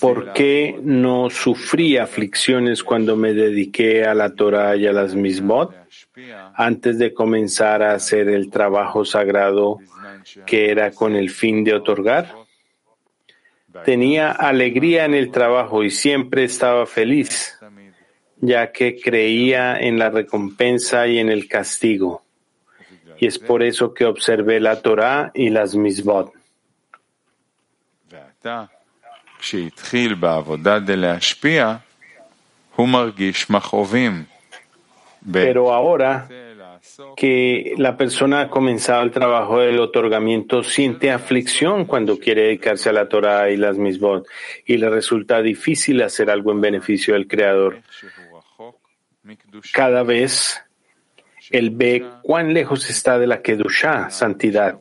¿Por 0.00 0.32
qué 0.34 0.78
no 0.82 1.30
sufrí 1.30 1.96
aflicciones 1.96 2.84
cuando 2.84 3.16
me 3.16 3.32
dediqué 3.32 4.04
a 4.04 4.14
la 4.14 4.34
Torah 4.34 4.76
y 4.76 4.86
a 4.86 4.92
las 4.92 5.14
mismot 5.14 5.74
antes 6.54 6.98
de 6.98 7.14
comenzar 7.14 7.82
a 7.82 7.94
hacer 7.94 8.28
el 8.28 8.50
trabajo 8.50 9.04
sagrado 9.04 9.78
que 10.46 10.70
era 10.70 10.90
con 10.90 11.16
el 11.16 11.30
fin 11.30 11.64
de 11.64 11.74
otorgar? 11.74 12.39
Tenía 13.84 14.32
alegría 14.32 15.04
en 15.04 15.14
el 15.14 15.30
trabajo 15.30 15.82
y 15.84 15.90
siempre 15.90 16.44
estaba 16.44 16.86
feliz, 16.86 17.58
ya 18.40 18.72
que 18.72 19.00
creía 19.00 19.78
en 19.78 19.98
la 19.98 20.10
recompensa 20.10 21.06
y 21.06 21.18
en 21.18 21.28
el 21.28 21.48
castigo. 21.48 22.22
Y 23.18 23.26
es 23.26 23.38
por 23.38 23.62
eso 23.62 23.92
que 23.92 24.06
observé 24.06 24.60
la 24.60 24.80
Torah 24.80 25.30
y 25.34 25.50
las 25.50 25.74
misbot. 25.76 26.32
Pero 35.30 35.72
ahora 35.72 36.28
que 37.16 37.74
la 37.76 37.96
persona 37.96 38.42
ha 38.42 38.48
comenzado 38.48 39.02
el 39.02 39.10
trabajo 39.10 39.60
del 39.60 39.80
otorgamiento, 39.80 40.62
siente 40.62 41.10
aflicción 41.10 41.84
cuando 41.84 42.18
quiere 42.18 42.42
dedicarse 42.42 42.88
a 42.88 42.92
la 42.92 43.08
Torah 43.08 43.50
y 43.50 43.56
las 43.56 43.76
misbot, 43.76 44.26
y 44.64 44.76
le 44.76 44.90
resulta 44.90 45.42
difícil 45.42 46.02
hacer 46.02 46.30
algo 46.30 46.52
en 46.52 46.60
beneficio 46.60 47.14
del 47.14 47.26
Creador. 47.26 47.80
Cada 49.72 50.02
vez 50.02 50.62
él 51.50 51.70
ve 51.70 52.06
cuán 52.22 52.54
lejos 52.54 52.88
está 52.88 53.18
de 53.18 53.26
la 53.26 53.42
Kedushá, 53.42 54.10
santidad, 54.10 54.78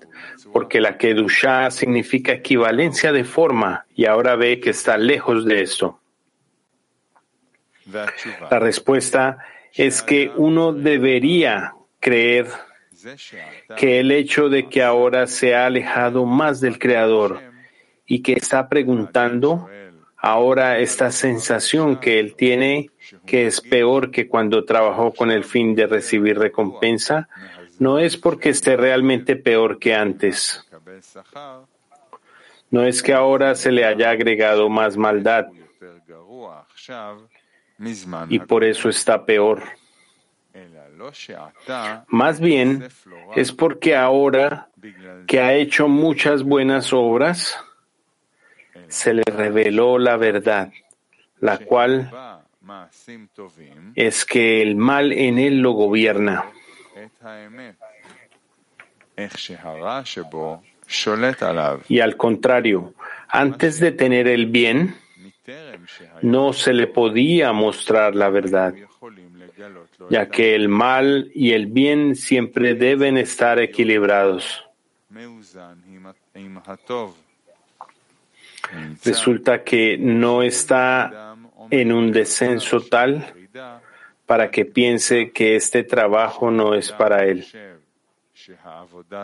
porque 0.54 0.80
la 0.80 0.98
Kedushá 0.98 1.72
significa 1.72 2.34
equivalencia 2.34 3.12
de 3.12 3.24
forma 3.24 3.86
y 3.96 4.06
ahora 4.06 4.36
ve 4.36 4.60
que 4.60 4.70
está 4.70 4.98
lejos 4.98 5.46
de 5.46 5.62
esto. 5.62 6.00
La 8.52 8.60
respuesta 8.60 9.40
es 9.74 10.04
que 10.04 10.32
uno 10.36 10.74
debería 10.74 11.74
creer 12.00 12.48
que 13.78 14.00
el 14.00 14.12
hecho 14.12 14.50
de 14.50 14.68
que 14.68 14.84
ahora 14.84 15.28
se 15.28 15.56
ha 15.56 15.66
alejado 15.66 16.26
más 16.26 16.60
del 16.60 16.80
Creador 16.80 17.42
y 18.06 18.22
que 18.22 18.34
está 18.34 18.68
preguntando 18.68 19.70
ahora 20.18 20.80
esta 20.80 21.12
sensación 21.12 22.00
que 22.00 22.20
él 22.20 22.36
tiene 22.36 22.90
que 23.26 23.48
es 23.48 23.62
peor 23.62 24.12
que 24.12 24.28
cuando 24.28 24.66
trabajó 24.66 25.14
con 25.14 25.32
el 25.32 25.44
fin 25.44 25.76
de 25.76 25.88
recibir 25.88 26.38
recompensa, 26.38 27.30
no 27.80 28.00
es 28.00 28.18
porque 28.18 28.50
esté 28.50 28.76
realmente 28.76 29.36
peor 29.36 29.80
que 29.80 29.96
antes. 29.96 30.66
No 32.70 32.84
es 32.84 33.02
que 33.02 33.14
ahora 33.14 33.56
se 33.56 33.72
le 33.72 33.86
haya 33.86 34.12
agregado 34.12 34.70
más 34.70 34.98
maldad 34.98 35.48
y 38.30 38.40
por 38.40 38.64
eso 38.64 38.90
está 38.90 39.26
peor. 39.26 39.64
Más 42.08 42.40
bien 42.40 42.88
es 43.36 43.52
porque 43.52 43.96
ahora 43.96 44.70
que 45.28 45.40
ha 45.40 45.54
hecho 45.54 45.88
muchas 45.88 46.44
buenas 46.44 46.94
obras, 46.94 47.58
se 48.88 49.14
le 49.14 49.24
reveló 49.24 49.98
la 49.98 50.18
verdad, 50.18 50.72
la 51.40 51.58
cual 51.60 52.12
es 53.96 54.26
que 54.26 54.62
el 54.62 54.76
mal 54.76 55.12
en 55.12 55.38
él 55.38 55.60
lo 55.60 55.72
gobierna. 55.72 56.46
Y 61.88 62.00
al 62.00 62.18
contrario, 62.18 62.94
antes 63.28 63.80
de 63.80 63.92
tener 63.92 64.28
el 64.28 64.48
bien, 64.48 64.96
no 66.22 66.54
se 66.54 66.74
le 66.74 66.88
podía 66.88 67.52
mostrar 67.52 68.16
la 68.16 68.30
verdad, 68.30 68.74
ya 70.10 70.30
que 70.30 70.56
el 70.56 70.70
mal 70.70 71.32
y 71.34 71.52
el 71.52 71.68
bien 71.68 72.16
siempre 72.16 72.76
deben 72.76 73.18
estar 73.18 73.60
equilibrados. 73.60 74.66
Resulta 79.04 79.64
que 79.64 79.98
no 79.98 80.44
está 80.44 81.36
en 81.72 81.92
un 81.92 82.12
descenso 82.12 82.82
tal 82.82 83.34
para 84.26 84.52
que 84.52 84.66
piense 84.66 85.32
que 85.32 85.56
este 85.56 85.84
trabajo 85.84 86.52
no 86.52 86.76
es 86.76 86.92
para 86.92 87.26
él 87.26 87.46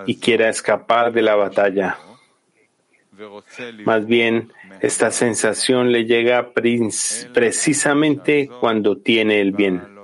y 0.06 0.18
quiera 0.18 0.50
escapar 0.50 1.12
de 1.14 1.22
la 1.22 1.36
batalla. 1.36 1.98
Más 3.86 4.06
bien, 4.06 4.52
esta 4.82 5.12
sensación 5.12 5.92
le 5.92 6.06
llega 6.06 6.52
precisamente 7.34 8.50
cuando 8.60 8.98
tiene 8.98 9.40
el 9.42 9.52
bien. 9.52 9.95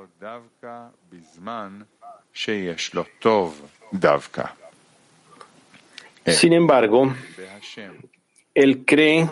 Sin 6.26 6.54
embargo, 6.54 7.14
él 8.54 8.86
cree 8.86 9.28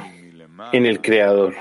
en 0.71 0.85
el 0.85 1.01
Creador. 1.01 1.55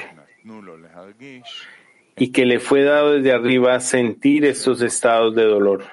y 2.18 2.32
que 2.32 2.44
le 2.44 2.58
fue 2.58 2.82
dado 2.82 3.12
desde 3.12 3.32
arriba 3.32 3.78
sentir 3.80 4.44
estos 4.44 4.82
estados 4.82 5.34
de 5.34 5.44
dolor. 5.44 5.84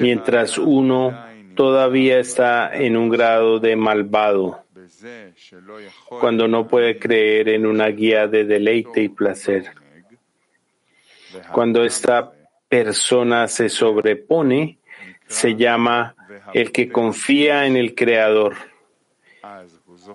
Mientras 0.00 0.58
uno 0.58 1.16
todavía 1.54 2.18
está 2.18 2.74
en 2.74 2.96
un 2.96 3.08
grado 3.08 3.60
de 3.60 3.76
malvado, 3.76 4.64
cuando 6.20 6.48
no 6.48 6.68
puede 6.68 6.98
creer 6.98 7.48
en 7.48 7.66
una 7.66 7.88
guía 7.88 8.26
de 8.26 8.44
deleite 8.44 9.02
y 9.02 9.08
placer. 9.08 9.81
Cuando 11.52 11.84
esta 11.84 12.32
persona 12.68 13.48
se 13.48 13.68
sobrepone, 13.68 14.78
se 15.26 15.56
llama 15.56 16.14
el 16.52 16.72
que 16.72 16.90
confía 16.90 17.66
en 17.66 17.76
el 17.76 17.94
Creador. 17.94 18.56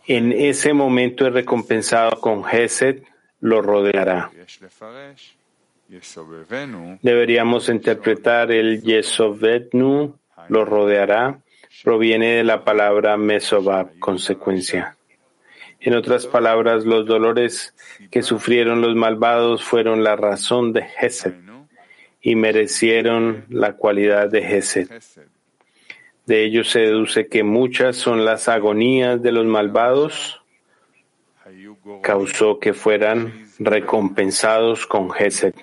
En 0.06 0.32
ese 0.32 0.74
momento 0.74 1.28
es 1.28 1.34
recompensado 1.34 2.20
con 2.20 2.44
Gesed, 2.44 3.04
lo 3.40 3.62
rodeará. 3.62 4.32
Deberíamos 7.02 7.70
interpretar 7.70 8.52
el 8.52 8.82
Yesovetnu, 8.82 10.18
lo 10.50 10.66
rodeará, 10.66 11.40
proviene 11.84 12.34
de 12.34 12.44
la 12.44 12.64
palabra 12.64 13.16
Mesobab, 13.16 13.98
consecuencia. 14.00 14.97
En 15.80 15.94
otras 15.94 16.26
palabras, 16.26 16.86
los 16.86 17.06
dolores 17.06 17.74
que 18.10 18.24
sufrieron 18.24 18.82
los 18.82 18.96
malvados 18.96 19.64
fueron 19.64 20.04
la 20.04 20.16
razón 20.16 20.74
de 20.74 20.84
Gesed 20.84 21.34
y 22.22 22.36
merecieron 22.36 23.46
la 23.50 23.74
cualidad 23.74 24.30
de 24.30 24.44
Gesed. 24.44 24.90
De 26.26 26.44
ello 26.44 26.64
se 26.64 26.80
deduce 26.80 27.28
que 27.28 27.44
muchas 27.44 27.96
son 27.96 28.26
las 28.26 28.50
agonías 28.50 29.22
de 29.22 29.32
los 29.32 29.46
malvados, 29.46 30.42
causó 32.02 32.60
que 32.60 32.74
fueran 32.74 33.48
recompensados 33.60 34.86
con 34.86 35.10
Gesed. 35.12 35.54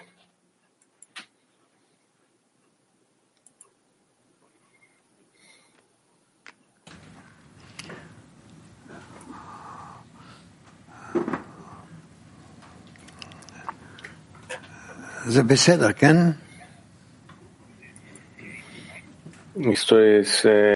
Esto 19.56 20.00
es. 20.00 20.44
Eh, 20.44 20.74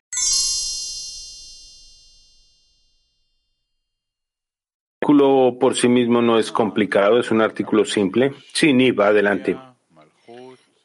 artículo 5.09 5.59
por 5.59 5.75
sí 5.75 5.89
mismo 5.89 6.21
no 6.21 6.39
es 6.39 6.53
complicado, 6.53 7.19
es 7.19 7.31
un 7.31 7.41
artículo 7.41 7.85
simple. 7.85 8.33
Sí, 8.53 8.73
ni 8.73 8.91
va 8.91 9.09
adelante. 9.09 9.57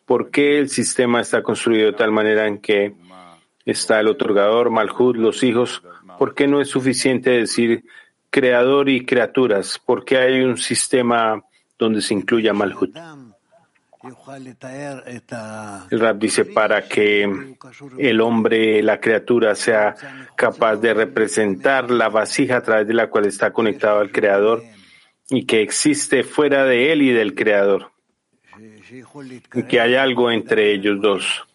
¿Por 0.06 0.32
qué 0.32 0.60
el 0.60 0.70
sistema 0.70 1.22
está 1.22 1.44
construido 1.44 1.88
de 1.88 1.98
tal 1.98 2.12
manera 2.12 2.48
en 2.48 2.60
que 2.60 2.94
está 3.66 4.00
el 4.00 4.08
otorgador, 4.08 4.70
Malhud, 4.70 5.18
los 5.18 5.44
hijos? 5.44 5.84
¿Por 6.18 6.36
qué 6.36 6.48
no 6.48 6.62
es 6.62 6.70
suficiente 6.70 7.32
decir 7.32 7.84
creador 8.30 8.90
y 8.90 9.06
criaturas? 9.06 9.80
¿Por 9.86 10.06
qué 10.06 10.18
hay 10.18 10.42
un 10.42 10.58
sistema 10.58 11.44
donde 11.78 12.02
se 12.02 12.14
incluya 12.14 12.54
Malhud? 12.54 12.90
El 15.92 16.00
Rab 16.00 16.20
dice 16.20 16.44
para 16.44 16.82
que 16.82 17.56
el 17.98 18.22
hombre, 18.22 18.84
la 18.84 19.00
criatura, 19.00 19.56
sea 19.56 19.96
capaz 20.36 20.76
de 20.78 20.94
representar 20.94 21.90
la 21.90 22.10
vasija 22.10 22.58
a 22.58 22.64
través 22.64 22.86
de 22.86 22.94
la 22.94 23.10
cual 23.10 23.26
está 23.26 23.54
conectado 23.54 24.00
al 24.02 24.12
Creador 24.12 24.62
y 25.30 25.46
que 25.46 25.62
existe 25.62 26.24
fuera 26.24 26.66
de 26.66 26.92
él 26.92 27.02
y 27.02 27.12
del 27.12 27.34
Creador. 27.34 27.92
Y 29.54 29.64
que 29.64 29.80
hay 29.80 29.96
algo 29.96 30.30
entre 30.30 30.74
ellos 30.74 31.02
dos. 31.02 31.48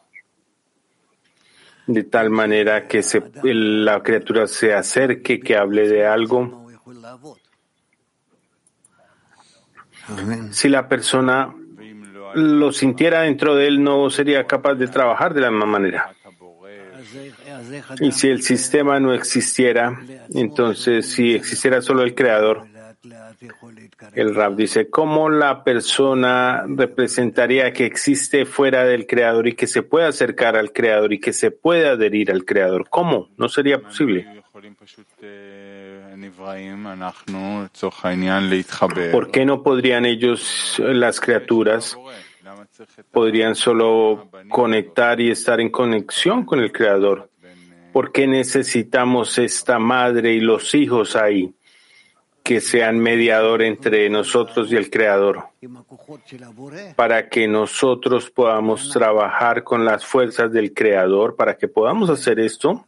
De 1.86 2.04
tal 2.04 2.30
manera 2.30 2.88
que 2.88 3.02
la 3.42 4.02
criatura 4.02 4.46
se 4.46 4.72
acerque, 4.72 5.38
que 5.38 5.54
hable 5.54 5.86
de 5.86 6.06
algo. 6.06 6.66
Si 10.50 10.70
la 10.70 10.88
persona 10.88 11.54
lo 12.34 12.72
sintiera 12.72 13.22
dentro 13.22 13.54
de 13.54 13.66
él, 13.66 13.82
no 13.82 14.10
sería 14.10 14.44
capaz 14.44 14.74
de 14.74 14.88
trabajar 14.88 15.34
de 15.34 15.40
la 15.40 15.50
misma 15.50 15.66
manera. 15.66 16.12
Y 18.00 18.12
si 18.12 18.28
el 18.28 18.42
sistema 18.42 19.00
no 19.00 19.14
existiera, 19.14 19.98
entonces 20.34 21.10
si 21.10 21.34
existiera 21.34 21.80
solo 21.80 22.02
el 22.02 22.14
creador, 22.14 22.66
el 24.14 24.34
Rab 24.34 24.56
dice, 24.56 24.90
¿cómo 24.90 25.30
la 25.30 25.62
persona 25.62 26.64
representaría 26.66 27.72
que 27.72 27.86
existe 27.86 28.44
fuera 28.44 28.84
del 28.84 29.06
creador 29.06 29.46
y 29.46 29.54
que 29.54 29.66
se 29.66 29.82
puede 29.82 30.06
acercar 30.06 30.56
al 30.56 30.72
creador 30.72 31.12
y 31.12 31.20
que 31.20 31.32
se 31.32 31.50
puede 31.50 31.88
adherir 31.88 32.30
al 32.30 32.44
creador? 32.44 32.88
¿Cómo? 32.88 33.30
No 33.36 33.48
sería 33.48 33.78
posible. 33.78 34.26
¿Por 39.10 39.30
qué 39.30 39.44
no 39.44 39.62
podrían 39.62 40.04
ellos, 40.04 40.76
las 40.78 41.20
criaturas, 41.20 41.96
podrían 43.10 43.54
solo 43.54 44.28
conectar 44.48 45.20
y 45.20 45.30
estar 45.30 45.60
en 45.60 45.70
conexión 45.70 46.44
con 46.44 46.60
el 46.60 46.72
Creador? 46.72 47.30
¿Por 47.92 48.12
qué 48.12 48.26
necesitamos 48.26 49.38
esta 49.38 49.78
madre 49.78 50.32
y 50.34 50.40
los 50.40 50.74
hijos 50.74 51.16
ahí? 51.16 51.54
que 52.48 52.62
sean 52.62 52.98
mediador 52.98 53.60
entre 53.60 54.08
nosotros 54.08 54.72
y 54.72 54.76
el 54.76 54.88
Creador, 54.88 55.48
para 56.96 57.28
que 57.28 57.46
nosotros 57.46 58.30
podamos 58.30 58.88
trabajar 58.88 59.64
con 59.64 59.84
las 59.84 60.06
fuerzas 60.06 60.50
del 60.50 60.72
Creador, 60.72 61.36
para 61.36 61.58
que 61.58 61.68
podamos 61.68 62.08
hacer 62.08 62.40
esto, 62.40 62.87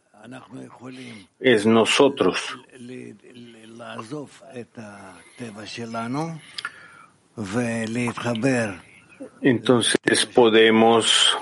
es 1.39 1.65
nosotros. 1.65 2.57
Entonces 9.41 10.25
podemos 10.33 11.37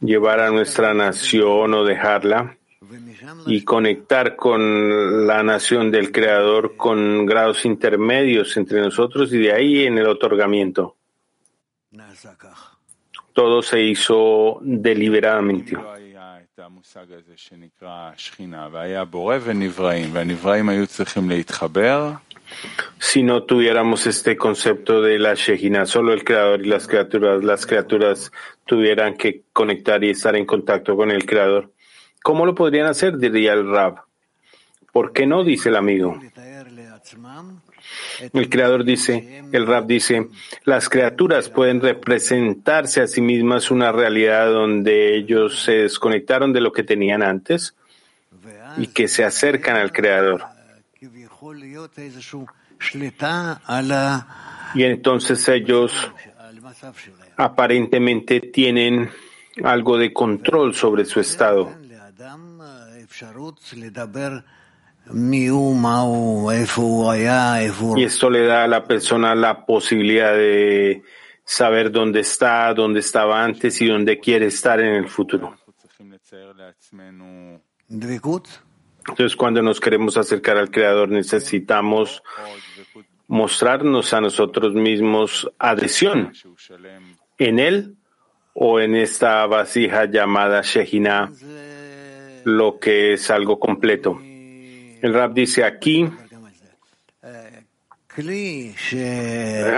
llevar 0.00 0.40
a 0.40 0.50
nuestra 0.50 0.94
nación 0.94 1.74
o 1.74 1.84
dejarla 1.84 2.56
y 3.46 3.64
conectar 3.64 4.36
con 4.36 5.26
la 5.26 5.42
nación 5.42 5.90
del 5.90 6.12
Creador 6.12 6.76
con 6.76 7.26
grados 7.26 7.64
intermedios 7.64 8.56
entre 8.56 8.80
nosotros 8.80 9.32
y 9.32 9.38
de 9.38 9.52
ahí 9.52 9.86
en 9.86 9.98
el 9.98 10.06
otorgamiento. 10.06 10.96
Todo 13.32 13.62
se 13.62 13.82
hizo 13.82 14.58
deliberadamente. 14.62 15.76
Si 22.98 23.22
no 23.22 23.42
tuviéramos 23.42 24.06
este 24.06 24.38
concepto 24.38 25.02
de 25.02 25.18
la 25.18 25.34
Shejina, 25.34 25.84
solo 25.84 26.14
el 26.14 26.24
Creador 26.24 26.64
y 26.64 26.68
las 26.70 26.86
criaturas, 26.86 27.44
las 27.44 27.66
criaturas 27.66 28.32
tuvieran 28.64 29.18
que 29.18 29.42
conectar 29.52 30.02
y 30.02 30.08
estar 30.08 30.34
en 30.34 30.46
contacto 30.46 30.96
con 30.96 31.10
el 31.10 31.26
Creador. 31.26 31.74
¿Cómo 32.22 32.46
lo 32.46 32.54
podrían 32.54 32.86
hacer? 32.86 33.18
diría 33.18 33.52
el 33.52 33.68
Rab. 33.68 34.04
¿Por 34.92 35.12
qué 35.12 35.26
no? 35.26 35.44
dice 35.44 35.68
el 35.68 35.76
amigo. 35.76 36.18
El 38.32 38.48
creador 38.48 38.84
dice, 38.84 39.44
el 39.52 39.66
Rab 39.66 39.86
dice, 39.86 40.28
las 40.64 40.88
criaturas 40.88 41.48
pueden 41.48 41.80
representarse 41.80 43.00
a 43.00 43.06
sí 43.06 43.20
mismas 43.20 43.70
una 43.70 43.92
realidad 43.92 44.50
donde 44.50 45.16
ellos 45.16 45.62
se 45.62 45.72
desconectaron 45.72 46.52
de 46.52 46.60
lo 46.60 46.72
que 46.72 46.82
tenían 46.82 47.22
antes 47.22 47.74
y 48.78 48.88
que 48.88 49.08
se 49.08 49.24
acercan 49.24 49.76
al 49.76 49.92
creador. 49.92 50.44
Y 54.74 54.84
entonces 54.84 55.48
ellos 55.48 56.10
aparentemente 57.36 58.40
tienen 58.40 59.10
algo 59.64 59.98
de 59.98 60.12
control 60.12 60.74
sobre 60.74 61.04
su 61.04 61.20
estado. 61.20 61.72
Y 67.96 68.04
esto 68.04 68.28
le 68.28 68.44
da 68.46 68.64
a 68.64 68.68
la 68.68 68.84
persona 68.84 69.34
la 69.34 69.64
posibilidad 69.64 70.32
de 70.32 71.02
saber 71.44 71.92
dónde 71.92 72.20
está, 72.20 72.74
dónde 72.74 73.00
estaba 73.00 73.42
antes 73.42 73.80
y 73.80 73.86
dónde 73.86 74.18
quiere 74.18 74.46
estar 74.46 74.80
en 74.80 74.94
el 74.94 75.08
futuro. 75.08 75.56
Entonces, 79.08 79.36
cuando 79.36 79.62
nos 79.62 79.78
queremos 79.78 80.16
acercar 80.16 80.56
al 80.56 80.70
Creador, 80.70 81.08
necesitamos 81.08 82.22
mostrarnos 83.28 84.12
a 84.12 84.20
nosotros 84.20 84.74
mismos 84.74 85.48
adhesión 85.58 86.32
en 87.38 87.58
Él 87.60 87.96
o 88.54 88.80
en 88.80 88.96
esta 88.96 89.46
vasija 89.46 90.06
llamada 90.06 90.62
Shejina 90.62 91.30
lo 92.44 92.78
que 92.78 93.12
es 93.12 93.30
algo 93.30 93.58
completo. 93.58 94.20
El 95.02 95.14
rap 95.14 95.32
dice 95.32 95.64
aquí, 95.64 96.08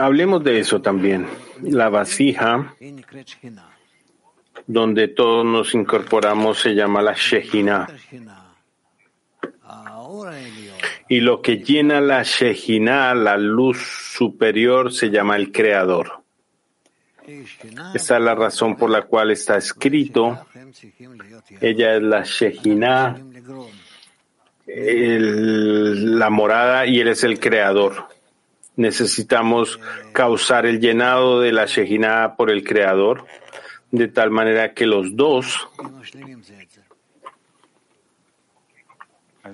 hablemos 0.00 0.44
de 0.44 0.58
eso 0.60 0.80
también, 0.80 1.26
la 1.62 1.88
vasija 1.88 2.74
donde 4.68 5.08
todos 5.08 5.46
nos 5.46 5.74
incorporamos 5.74 6.60
se 6.60 6.74
llama 6.74 7.00
la 7.02 7.14
Shejina. 7.14 7.88
Y 11.08 11.20
lo 11.20 11.40
que 11.40 11.56
llena 11.56 12.00
la 12.00 12.22
Shejina, 12.22 13.14
la 13.14 13.38
luz 13.38 13.78
superior, 13.78 14.92
se 14.92 15.10
llama 15.10 15.36
el 15.36 15.50
Creador. 15.50 16.22
Esta 17.94 18.16
es 18.16 18.22
la 18.22 18.34
razón 18.34 18.76
por 18.76 18.90
la 18.90 19.02
cual 19.02 19.30
está 19.30 19.56
escrito. 19.56 20.46
Ella 21.60 21.96
es 21.96 22.02
la 22.02 22.22
Shejina, 22.22 23.18
la 24.68 26.30
morada 26.30 26.86
y 26.86 27.00
él 27.00 27.08
es 27.08 27.24
el 27.24 27.40
creador. 27.40 28.08
Necesitamos 28.76 29.80
causar 30.12 30.66
el 30.66 30.78
llenado 30.80 31.40
de 31.40 31.52
la 31.52 31.66
Shejina 31.66 32.34
por 32.36 32.50
el 32.50 32.62
creador, 32.62 33.26
de 33.90 34.08
tal 34.08 34.30
manera 34.30 34.74
que 34.74 34.86
los 34.86 35.16
dos 35.16 35.68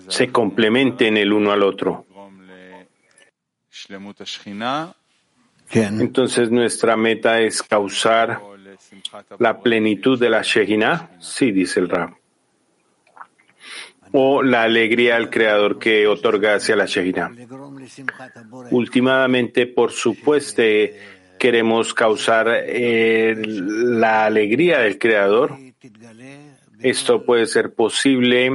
se 0.08 0.30
complementen 0.30 1.16
el 1.16 1.32
uno 1.32 1.52
al 1.52 1.62
otro. 1.62 2.06
Entonces 5.70 6.50
nuestra 6.50 6.96
meta 6.96 7.40
es 7.40 7.62
causar 7.62 8.40
la 9.38 9.60
plenitud 9.60 10.18
de 10.18 10.30
la 10.30 10.42
Shejina, 10.42 11.10
sí, 11.20 11.52
dice 11.52 11.80
el 11.80 11.88
Rab. 11.88 12.23
O 14.16 14.44
la 14.44 14.62
alegría 14.62 15.16
al 15.16 15.28
Creador 15.28 15.78
que 15.80 16.06
otorga 16.06 16.54
hacia 16.54 16.76
la 16.76 16.86
Shejina. 16.86 17.32
Últimamente, 18.70 19.66
por 19.66 19.90
supuesto, 19.90 20.62
queremos 21.36 21.92
causar 21.92 22.46
eh, 22.48 23.34
la 23.36 24.24
alegría 24.26 24.78
del 24.78 24.98
Creador. 24.98 25.58
Esto 26.80 27.24
puede 27.24 27.46
ser 27.46 27.74
posible 27.74 28.52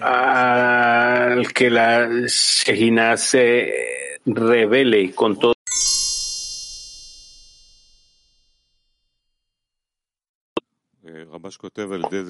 al 0.00 1.52
que 1.52 1.70
la 1.70 2.08
Shejina 2.26 3.16
se 3.16 3.72
revele 4.26 5.12
con 5.12 5.38
todo. 5.38 5.54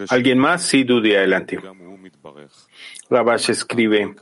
¿Alguien 0.09 0.39
más? 0.39 0.63
Sí, 0.63 0.85
Dudi, 0.85 1.15
adelante. 1.15 1.59
Rabash 3.09 3.51
escribe 3.51 4.15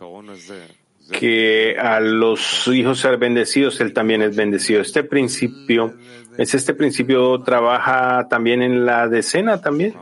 que 1.13 1.77
a 1.79 2.01
los 2.01 2.69
hijos 2.69 3.01
ser 3.01 3.17
bendecidos, 3.17 3.81
él 3.81 3.93
también 3.93 4.23
es 4.23 4.37
bendecido. 4.37 4.81
Este 4.81 5.05
principio, 5.05 5.95
¿es 6.37 6.55
este 6.55 6.75
principio 6.75 7.41
trabaja 7.43 8.29
también 8.29 8.63
en 8.63 8.85
la 8.85 9.09
decena 9.09 9.61
también? 9.61 9.95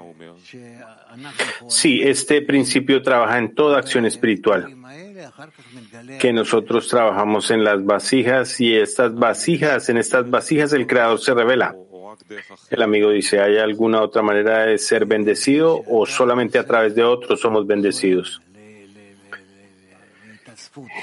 Sí, 1.69 2.01
este 2.03 2.43
principio 2.43 3.03
trabaja 3.03 3.39
en 3.39 3.55
toda 3.55 3.79
acción 3.79 4.05
espiritual. 4.05 4.77
Que 6.21 6.33
nosotros 6.33 6.89
trabajamos 6.89 7.51
en 7.51 7.65
las 7.65 7.85
vasijas 7.85 8.61
y 8.61 8.75
estas 8.77 9.15
vasijas, 9.15 9.89
en 9.89 9.97
estas 9.99 10.29
vasijas 10.29 10.73
el 10.73 10.87
Creador 10.87 11.19
se 11.19 11.35
revela. 11.35 11.75
El 12.71 12.83
amigo 12.83 13.11
dice, 13.11 13.41
¿hay 13.41 13.59
alguna 13.59 14.03
otra 14.03 14.23
manera 14.23 14.67
de 14.67 14.79
ser 14.79 15.07
bendecido 15.07 15.83
o 15.87 16.07
solamente 16.07 16.59
a 16.59 16.67
través 16.67 16.95
de 16.95 17.05
otros 17.05 17.41
somos 17.41 17.67
bendecidos? 17.67 18.41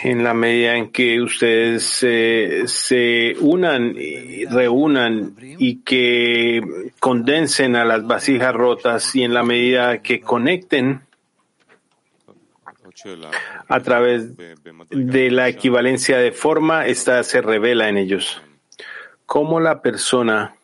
En 0.04 0.24
la 0.24 0.34
medida 0.34 0.76
en 0.76 0.92
que 0.92 1.20
ustedes 1.20 1.84
se 1.84 3.36
unan 3.40 3.96
y 3.98 4.46
reúnan 4.46 5.36
y 5.40 5.78
que 5.78 6.62
condensen 7.00 7.76
a 7.76 7.86
las 7.86 8.06
vasijas 8.06 8.54
rotas 8.54 9.16
y 9.16 9.24
en 9.24 9.34
la 9.34 9.44
medida 9.44 10.02
que 10.02 10.22
conecten 10.22 11.02
a 13.68 13.80
través 13.80 14.32
de 14.90 15.32
la 15.32 15.50
equivalencia 15.50 16.18
de 16.20 16.32
forma, 16.32 16.86
esta 16.86 17.24
se 17.24 17.42
revela 17.42 17.90
en 17.90 17.98
ellos. 17.98 18.42
¿Cómo 19.26 19.60
la 19.60 19.82
persona 19.82 20.56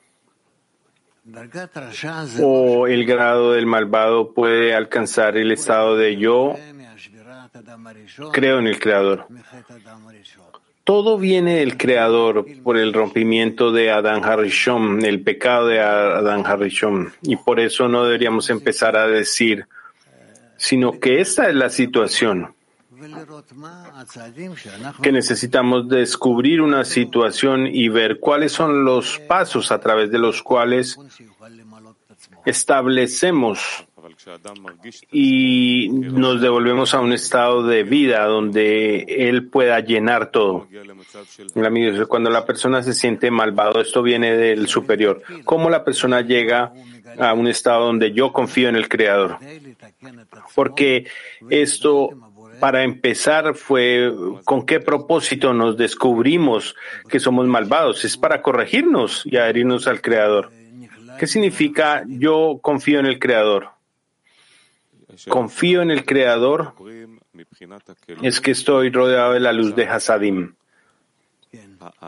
o 2.42 2.88
el 2.88 3.06
grado 3.06 3.54
del 3.54 3.66
malvado 3.66 4.34
puede 4.34 4.74
alcanzar 4.74 5.38
el 5.38 5.52
estado 5.52 5.98
de 5.98 6.18
yo 6.18 6.56
creo 8.32 8.60
en 8.60 8.68
el 8.68 8.80
Creador. 8.80 9.28
Todo 10.84 11.18
viene 11.18 11.58
del 11.58 11.78
Creador 11.78 12.46
por 12.64 12.78
el 12.78 12.94
rompimiento 12.94 13.72
de 13.72 13.92
Adán 13.92 14.24
Harishon, 14.24 15.06
el 15.06 15.22
pecado 15.22 15.68
de 15.68 15.80
Adán 15.80 16.46
Harishon. 16.46 17.14
Y 17.22 17.36
por 17.36 17.60
eso 17.60 17.88
no 17.88 18.06
deberíamos 18.06 18.50
empezar 18.50 18.96
a 18.96 19.08
decir, 19.08 19.68
sino 20.58 21.00
que 21.00 21.22
esta 21.22 21.48
es 21.48 21.56
la 21.56 21.70
situación 21.70 22.56
que 25.02 25.12
necesitamos 25.12 25.88
descubrir 25.88 26.62
una 26.62 26.84
situación 26.84 27.68
y 27.68 27.90
ver 27.90 28.20
cuáles 28.20 28.52
son 28.52 28.84
los 28.84 29.20
pasos 29.20 29.72
a 29.72 29.80
través 29.80 30.12
de 30.12 30.20
los 30.20 30.44
cuales 30.44 30.98
establecemos 32.46 33.86
y 35.12 35.90
nos 35.90 36.42
devolvemos 36.42 36.94
a 36.94 37.00
un 37.00 37.14
estado 37.14 37.64
de 37.64 37.84
vida 37.84 38.26
donde 38.26 39.02
Él 39.08 39.48
pueda 39.48 39.80
llenar 39.80 40.32
todo. 40.32 40.68
Cuando 42.08 42.30
la 42.30 42.46
persona 42.46 42.84
se 42.84 42.94
siente 42.94 43.32
malvado, 43.32 43.82
esto 43.82 44.02
viene 44.02 44.36
del 44.36 44.68
superior. 44.68 45.22
¿Cómo 45.46 45.70
la 45.70 45.84
persona 45.84 46.22
llega 46.22 46.74
a 47.18 47.34
un 47.34 47.48
estado 47.48 47.86
donde 47.86 48.12
yo 48.12 48.32
confío 48.32 48.70
en 48.70 48.76
el 48.76 48.88
Creador? 48.88 49.38
Porque 50.56 51.08
esto 51.50 52.10
para 52.60 52.84
empezar 52.84 53.56
fue 53.56 54.14
con 54.46 54.66
qué 54.66 54.80
propósito 54.80 55.54
nos 55.54 55.78
descubrimos 55.78 56.76
que 57.08 57.20
somos 57.20 57.48
malvados. 57.48 58.06
Es 58.06 58.18
para 58.18 58.42
corregirnos 58.42 59.24
y 59.26 59.38
adherirnos 59.38 59.88
al 59.88 60.02
Creador. 60.02 60.52
¿Qué 61.18 61.28
significa 61.28 62.04
yo 62.08 62.60
confío 62.62 63.00
en 63.00 63.06
el 63.06 63.20
Creador? 63.20 63.70
Confío 65.28 65.82
en 65.82 65.92
el 65.92 66.06
Creador 66.06 66.74
es 68.22 68.42
que 68.42 68.52
estoy 68.52 68.90
rodeado 68.90 69.34
de 69.34 69.40
la 69.40 69.54
luz 69.54 69.76
de 69.76 69.88
Hasadim. 69.88 70.56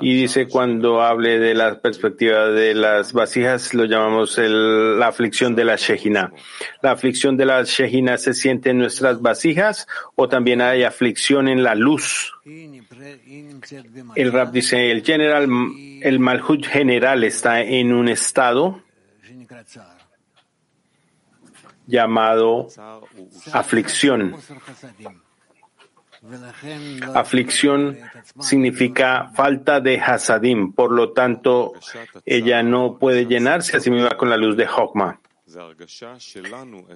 Y 0.02 0.22
dice 0.22 0.48
cuando 0.48 1.02
hable 1.02 1.40
de 1.40 1.54
la 1.54 1.80
perspectiva 1.80 2.48
de 2.48 2.74
las 2.74 3.14
vasijas, 3.14 3.74
lo 3.74 3.86
llamamos 3.86 4.38
la 4.38 5.08
aflicción 5.08 5.56
de 5.56 5.66
la 5.66 5.76
Shejina. 5.76 6.34
¿La 6.82 6.92
aflicción 6.92 7.38
de 7.38 7.46
la 7.46 7.64
Shejina 7.64 8.18
se 8.18 8.34
siente 8.34 8.72
en 8.72 8.80
nuestras 8.80 9.22
vasijas 9.22 9.88
o 10.16 10.28
también 10.28 10.62
hay 10.62 10.84
aflicción 10.84 11.48
en 11.48 11.64
la 11.64 11.76
luz? 11.76 12.34
El 14.16 14.32
Rab 14.32 14.52
dice, 14.52 14.92
el 14.92 15.04
general, 15.04 15.48
el 16.02 16.20
Malhut 16.20 16.66
general 16.66 17.24
está 17.24 17.62
en 17.62 17.94
un 17.94 18.10
estado 18.10 18.82
llamado 21.88 22.68
aflicción. 23.54 24.36
Aflicción 27.16 27.98
significa 28.40 29.32
falta 29.34 29.80
de 29.80 30.00
hasadim, 30.00 30.72
por 30.72 30.92
lo 30.92 31.14
tanto, 31.14 31.74
ella 32.26 32.62
no 32.62 32.98
puede 33.00 33.26
llenarse 33.26 33.76
a 33.76 33.80
sí 33.80 33.90
misma 33.90 34.18
con 34.18 34.30
la 34.30 34.38
luz 34.38 34.56
de 34.56 34.68
Hokma. 34.68 35.20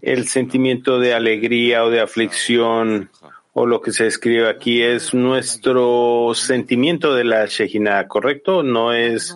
El 0.01 0.27
sentimiento 0.27 0.99
de 0.99 1.13
alegría 1.13 1.83
o 1.83 1.89
de 1.89 2.01
aflicción 2.01 3.09
o 3.53 3.65
lo 3.65 3.81
que 3.81 3.91
se 3.91 4.05
escribe 4.05 4.47
aquí 4.47 4.81
es 4.83 5.13
nuestro 5.13 6.31
sentimiento 6.35 7.15
de 7.15 7.23
la 7.23 7.45
Shejina, 7.45 8.07
¿correcto? 8.07 8.63
No 8.63 8.93
es 8.93 9.35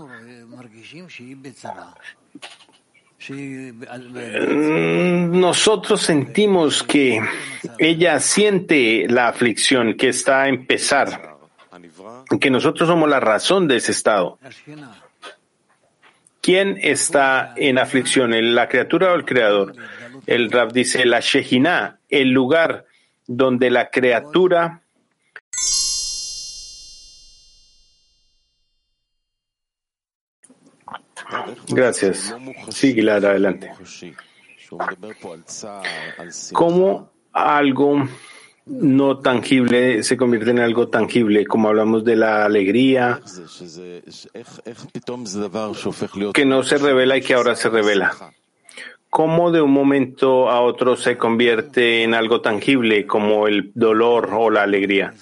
nosotros 5.31 6.01
sentimos 6.01 6.83
que 6.83 7.21
ella 7.77 8.19
siente 8.19 9.07
la 9.07 9.27
aflicción 9.27 9.95
que 9.95 10.09
está 10.09 10.43
a 10.43 10.49
empezar, 10.49 11.37
que 12.39 12.49
nosotros 12.49 12.89
somos 12.89 13.09
la 13.09 13.19
razón 13.19 13.67
de 13.67 13.77
ese 13.77 13.91
estado. 13.91 14.39
¿Quién 16.41 16.79
está 16.81 17.53
en 17.57 17.77
aflicción, 17.77 18.31
la 18.55 18.67
criatura 18.69 19.11
o 19.11 19.15
el 19.15 19.25
creador? 19.25 19.75
El 20.25 20.51
Rab 20.51 20.71
dice 20.71 21.05
la 21.05 21.19
Shejina, 21.19 21.99
el 22.09 22.29
lugar 22.31 22.85
donde 23.27 23.69
la 23.69 23.89
criatura 23.89 24.81
Gracias. 31.69 32.35
Sigue 32.69 33.09
adelante. 33.09 33.71
¿Cómo 36.53 37.11
algo 37.31 38.07
no 38.69 39.17
tangible 39.19 40.03
se 40.03 40.15
convierte 40.15 40.51
en 40.51 40.59
algo 40.59 40.89
tangible, 40.89 41.45
como 41.45 41.69
hablamos 41.69 42.03
de 42.03 42.15
la 42.15 42.45
alegría, 42.45 43.19
que 46.33 46.45
no 46.45 46.63
se 46.63 46.77
revela 46.77 47.17
y 47.17 47.21
que 47.21 47.33
ahora 47.33 47.55
se 47.55 47.69
revela. 47.69 48.13
¿Cómo 49.09 49.49
de 49.49 49.59
un 49.59 49.71
momento 49.71 50.51
a 50.51 50.61
otro 50.61 50.95
se 50.95 51.17
convierte 51.17 52.03
en 52.03 52.13
algo 52.13 52.41
tangible 52.41 53.07
como 53.07 53.47
el 53.47 53.71
dolor 53.73 54.29
o 54.31 54.51
la 54.51 54.61
alegría? 54.61 55.15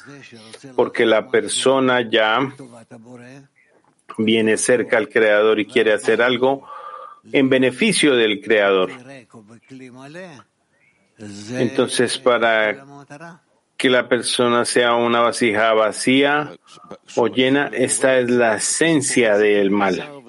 Porque 0.75 1.05
la 1.05 1.29
persona 1.29 2.01
ya 2.01 2.53
viene 4.17 4.57
cerca 4.57 4.97
al 4.97 5.09
Creador 5.09 5.59
y 5.59 5.65
quiere 5.65 5.93
hacer 5.93 6.21
algo 6.21 6.67
en 7.31 7.49
beneficio 7.49 8.15
del 8.15 8.41
Creador. 8.41 8.91
Entonces, 11.51 12.17
para 12.17 12.85
que 13.75 13.89
la 13.89 14.09
persona 14.09 14.65
sea 14.65 14.95
una 14.95 15.21
vasija 15.21 15.73
vacía 15.73 16.51
o 17.15 17.27
llena, 17.27 17.69
esta 17.73 18.17
es 18.17 18.29
la 18.29 18.55
esencia 18.55 19.37
del 19.37 19.69
mal. 19.69 20.23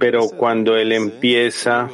Pero 0.00 0.28
cuando 0.30 0.76
él 0.76 0.92
empieza 0.92 1.88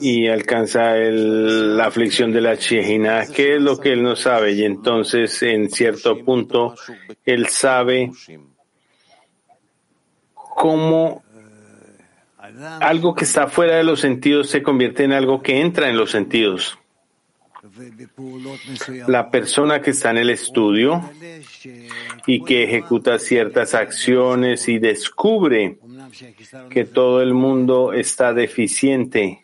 y 0.00 0.28
alcanza 0.28 0.94
la 0.94 1.86
aflicción 1.86 2.32
de 2.32 2.40
la 2.40 2.56
chihina, 2.56 3.26
¿qué 3.26 3.56
es 3.56 3.62
lo 3.62 3.78
que 3.78 3.92
él 3.92 4.02
no 4.02 4.16
sabe? 4.16 4.52
Y 4.52 4.64
entonces, 4.64 5.42
en 5.42 5.70
cierto 5.70 6.24
punto, 6.24 6.74
él 7.24 7.48
sabe 7.48 8.10
cómo 10.34 11.22
algo 12.80 13.14
que 13.14 13.24
está 13.24 13.48
fuera 13.48 13.76
de 13.76 13.84
los 13.84 14.00
sentidos 14.00 14.48
se 14.50 14.62
convierte 14.62 15.04
en 15.04 15.12
algo 15.12 15.42
que 15.42 15.60
entra 15.60 15.88
en 15.88 15.96
los 15.96 16.10
sentidos. 16.10 16.78
La 19.06 19.30
persona 19.30 19.80
que 19.80 19.90
está 19.90 20.10
en 20.10 20.18
el 20.18 20.30
estudio 20.30 21.10
y 22.26 22.42
que 22.44 22.64
ejecuta 22.64 23.18
ciertas 23.18 23.74
acciones 23.74 24.68
y 24.68 24.78
descubre 24.78 25.78
que 26.70 26.84
todo 26.84 27.22
el 27.22 27.34
mundo 27.34 27.92
está 27.92 28.32
deficiente 28.32 29.41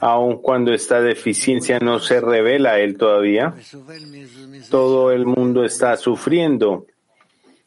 aun 0.00 0.38
cuando 0.38 0.72
esta 0.72 1.00
deficiencia 1.00 1.78
no 1.78 1.98
se 1.98 2.20
revela 2.20 2.72
a 2.72 2.78
él 2.80 2.96
todavía, 2.96 3.54
todo 4.70 5.12
el 5.12 5.26
mundo 5.26 5.64
está 5.64 5.96
sufriendo, 5.96 6.86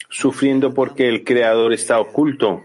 sufriendo 0.09 0.73
porque 0.73 1.07
el 1.07 1.23
Creador 1.23 1.73
está 1.73 1.99
oculto. 1.99 2.63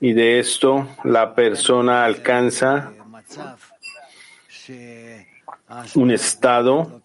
Y 0.00 0.12
de 0.12 0.38
esto 0.38 0.88
la 1.04 1.34
persona 1.34 2.04
alcanza 2.04 2.92
un 5.94 6.10
estado 6.10 7.00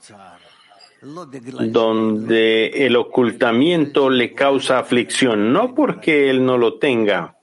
donde 1.02 2.68
el 2.86 2.96
ocultamiento 2.98 4.10
le 4.10 4.34
causa 4.34 4.80
aflicción, 4.80 5.54
no 5.54 5.74
porque 5.74 6.30
él 6.30 6.46
no 6.46 6.58
lo 6.58 6.78
tenga, 6.78 7.39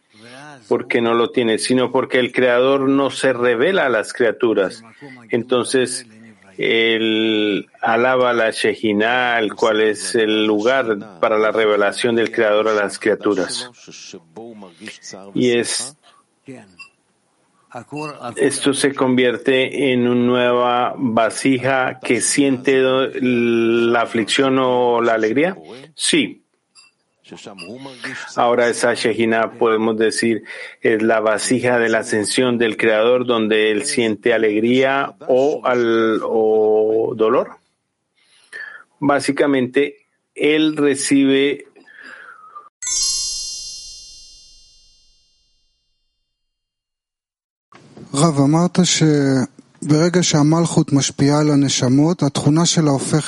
porque 0.69 1.01
no 1.01 1.15
lo 1.15 1.31
tiene, 1.31 1.59
sino 1.59 1.93
porque 1.93 2.19
el 2.19 2.33
Creador 2.33 2.89
no 2.89 3.11
se 3.11 3.33
revela 3.33 3.87
a 3.87 3.89
las 3.89 4.13
criaturas. 4.13 4.83
Entonces, 5.31 6.07
él 6.59 7.69
alaba 7.83 8.33
la 8.33 8.51
Shejina, 8.51 9.39
el 9.39 9.55
cual 9.55 9.81
es 9.81 10.15
el 10.15 10.47
lugar 10.47 11.21
para 11.21 11.39
la 11.39 11.53
revelación 11.53 12.17
del 12.17 12.33
Creador 12.33 12.69
a 12.69 12.75
las 12.75 12.99
criaturas. 12.99 13.71
Y 15.35 15.51
es, 15.51 15.97
esto 18.37 18.73
se 18.73 18.95
convierte 18.95 19.93
en 19.93 20.09
una 20.09 20.27
nueva 20.27 20.95
vasija 20.97 22.01
que 22.01 22.21
siente 22.21 22.81
la 23.21 24.01
aflicción 24.01 24.59
o 24.59 25.03
la 25.03 25.15
alegría. 25.15 25.57
Sí, 25.95 26.46
Ahora 28.37 28.69
esa 28.69 28.95
Shejina, 28.95 29.53
podemos 29.53 29.97
decir, 29.97 30.45
es 30.81 31.03
la 31.03 31.21
vasija 31.21 31.79
de 31.79 31.89
la 31.89 31.99
ascensión 31.99 32.57
del 32.59 32.77
Creador 32.77 33.27
donde 33.27 33.73
él 33.73 33.85
siente 33.85 34.33
alegría 34.33 35.17
o, 35.27 35.62
al, 35.65 36.21
o 36.23 37.15
dolor. 37.17 37.59
Básicamente, 39.01 40.07
él 40.35 40.77
recibe 40.77 41.67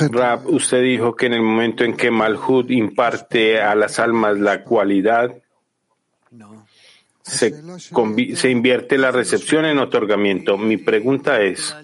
Rab, 0.09 0.47
usted 0.47 0.83
dijo 0.83 1.15
que 1.15 1.27
en 1.27 1.35
el 1.35 1.43
momento 1.43 1.85
en 1.85 1.97
que 1.97 2.11
Malhut 2.11 2.71
imparte 2.71 3.61
a 3.61 3.75
las 3.75 3.99
almas 3.99 4.39
la 4.39 4.65
cualidad, 4.65 5.35
se, 7.23 7.63
se, 8.37 8.51
invierte 8.51 8.97
la 8.99 9.11
recepción 9.11 9.67
en 9.67 9.79
otorgamiento. 9.79 10.57
Mi 10.57 10.79
pregunta 10.79 11.43
es, 11.43 11.75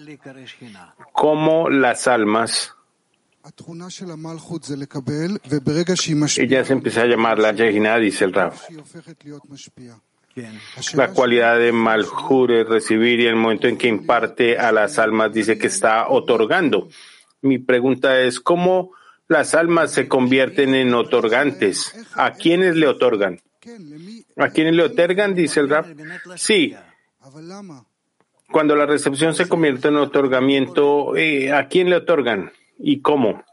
¿cómo 1.13 1.69
las 1.69 2.07
almas 2.07 2.75
Ella 6.39 6.65
se 6.65 6.73
empieza 6.73 7.01
a 7.01 7.05
llamar 7.05 7.37
la 7.37 7.51
Yehinah, 7.53 7.99
dice 7.99 8.25
el 8.25 8.33
Rab. 8.33 8.53
La 10.93 11.11
cualidad 11.11 11.57
de 11.57 11.71
Malhur 11.71 12.49
recibir 12.67 13.21
y 13.21 13.25
el 13.25 13.37
momento 13.37 13.67
en 13.67 13.77
que 13.77 13.87
imparte 13.87 14.57
a 14.57 14.71
las 14.71 14.99
almas 14.99 15.31
dice 15.33 15.57
que 15.57 15.67
está 15.67 16.09
otorgando. 16.09 16.89
Mi 17.41 17.57
pregunta 17.57 18.19
es, 18.19 18.41
¿cómo 18.41 18.91
las 19.27 19.55
almas 19.55 19.91
se 19.91 20.07
convierten 20.07 20.75
en 20.75 20.93
otorgantes? 20.93 21.93
¿A 22.15 22.31
quiénes 22.31 22.75
le 22.75 22.87
otorgan? 22.87 23.39
¿A 24.35 24.49
quiénes 24.49 24.73
le 24.73 24.83
otorgan? 24.83 25.35
Dice 25.35 25.61
el 25.61 25.69
Rab. 25.69 25.85
Sí. 26.35 26.75
Cuando 28.51 28.75
la 28.75 28.85
recepción 28.85 29.33
se 29.33 29.47
convierte 29.47 29.87
en 29.87 29.95
otorgamiento, 29.95 31.15
eh, 31.15 31.53
¿a 31.53 31.67
quién 31.67 31.89
le 31.89 31.95
otorgan? 31.95 32.51
¿Y 32.77 33.01
cómo? 33.01 33.43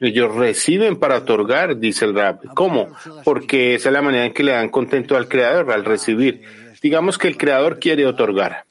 Ellos 0.00 0.34
reciben 0.34 0.96
para 0.96 1.18
otorgar, 1.18 1.76
dice 1.76 2.06
el 2.06 2.14
rap. 2.14 2.44
¿Cómo? 2.54 2.88
Porque 3.22 3.74
esa 3.74 3.90
es 3.90 3.92
la 3.92 4.02
manera 4.02 4.24
en 4.24 4.32
que 4.32 4.42
le 4.42 4.52
dan 4.52 4.70
contento 4.70 5.16
al 5.16 5.28
creador 5.28 5.70
al 5.70 5.84
recibir. 5.84 6.42
Digamos 6.80 7.18
que 7.18 7.28
el 7.28 7.36
creador 7.36 7.78
quiere 7.78 8.06
otorgar. 8.06 8.64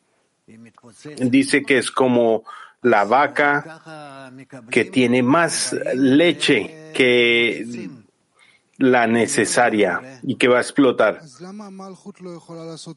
Dice 1.17 1.63
que 1.63 1.77
es 1.77 1.91
como 1.91 2.43
la 2.81 3.03
vaca 3.03 4.31
que 4.71 4.85
tiene 4.85 5.21
más 5.21 5.75
leche 5.93 6.91
que 6.93 7.89
la 8.79 9.07
necesaria 9.07 10.19
y 10.23 10.35
que 10.35 10.47
va 10.47 10.57
a 10.57 10.61
explotar. 10.61 11.21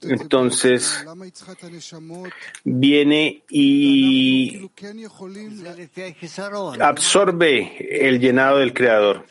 Entonces 0.03 1.05
viene 2.65 3.43
y 3.51 4.71
absorbe 6.81 8.09
el 8.09 8.21
llenado 8.21 8.59
del 8.59 8.73
Creador. 8.73 9.27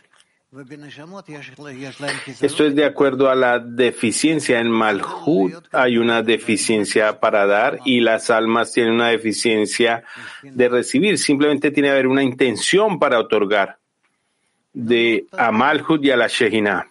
Esto 2.41 2.65
es 2.65 2.75
de 2.75 2.83
acuerdo 2.83 3.29
a 3.29 3.35
la 3.35 3.57
deficiencia. 3.59 4.59
En 4.59 4.69
Malhut 4.69 5.53
hay 5.71 5.97
una 5.97 6.21
deficiencia 6.21 7.21
para 7.21 7.45
dar 7.45 7.79
y 7.85 8.01
las 8.01 8.29
almas 8.29 8.73
tienen 8.73 8.95
una 8.95 9.07
deficiencia 9.07 10.03
de 10.43 10.67
recibir. 10.67 11.17
Simplemente 11.17 11.71
tiene 11.71 11.87
que 11.87 11.93
haber 11.93 12.07
una 12.07 12.23
intención 12.23 12.99
para 12.99 13.17
otorgar 13.19 13.80
de 14.73 15.25
Amalhut 15.31 16.03
y 16.03 16.11
a 16.11 16.17
la 16.17 16.27
Shehinah. 16.27 16.87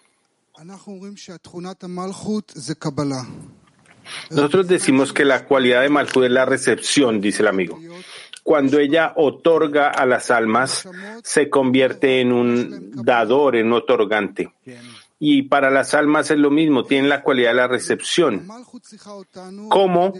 Nosotros 4.30 4.68
decimos 4.68 5.12
que 5.12 5.24
la 5.24 5.46
cualidad 5.46 5.82
de 5.82 5.88
Malhut 5.88 6.24
es 6.24 6.30
la 6.30 6.44
recepción, 6.44 7.20
dice 7.20 7.42
el 7.42 7.48
amigo. 7.48 7.78
Cuando 8.42 8.78
ella 8.78 9.12
otorga 9.16 9.88
a 9.88 10.06
las 10.06 10.30
almas, 10.30 10.88
se 11.22 11.48
convierte 11.48 12.20
en 12.20 12.32
un 12.32 12.90
dador, 13.04 13.56
en 13.56 13.66
un 13.66 13.74
otorgante. 13.74 14.52
Y 15.18 15.42
para 15.42 15.70
las 15.70 15.94
almas 15.94 16.30
es 16.30 16.38
lo 16.38 16.50
mismo, 16.50 16.84
tienen 16.84 17.08
la 17.08 17.22
cualidad 17.22 17.50
de 17.50 17.56
la 17.56 17.68
recepción. 17.68 18.48
¿Cómo? 19.68 20.14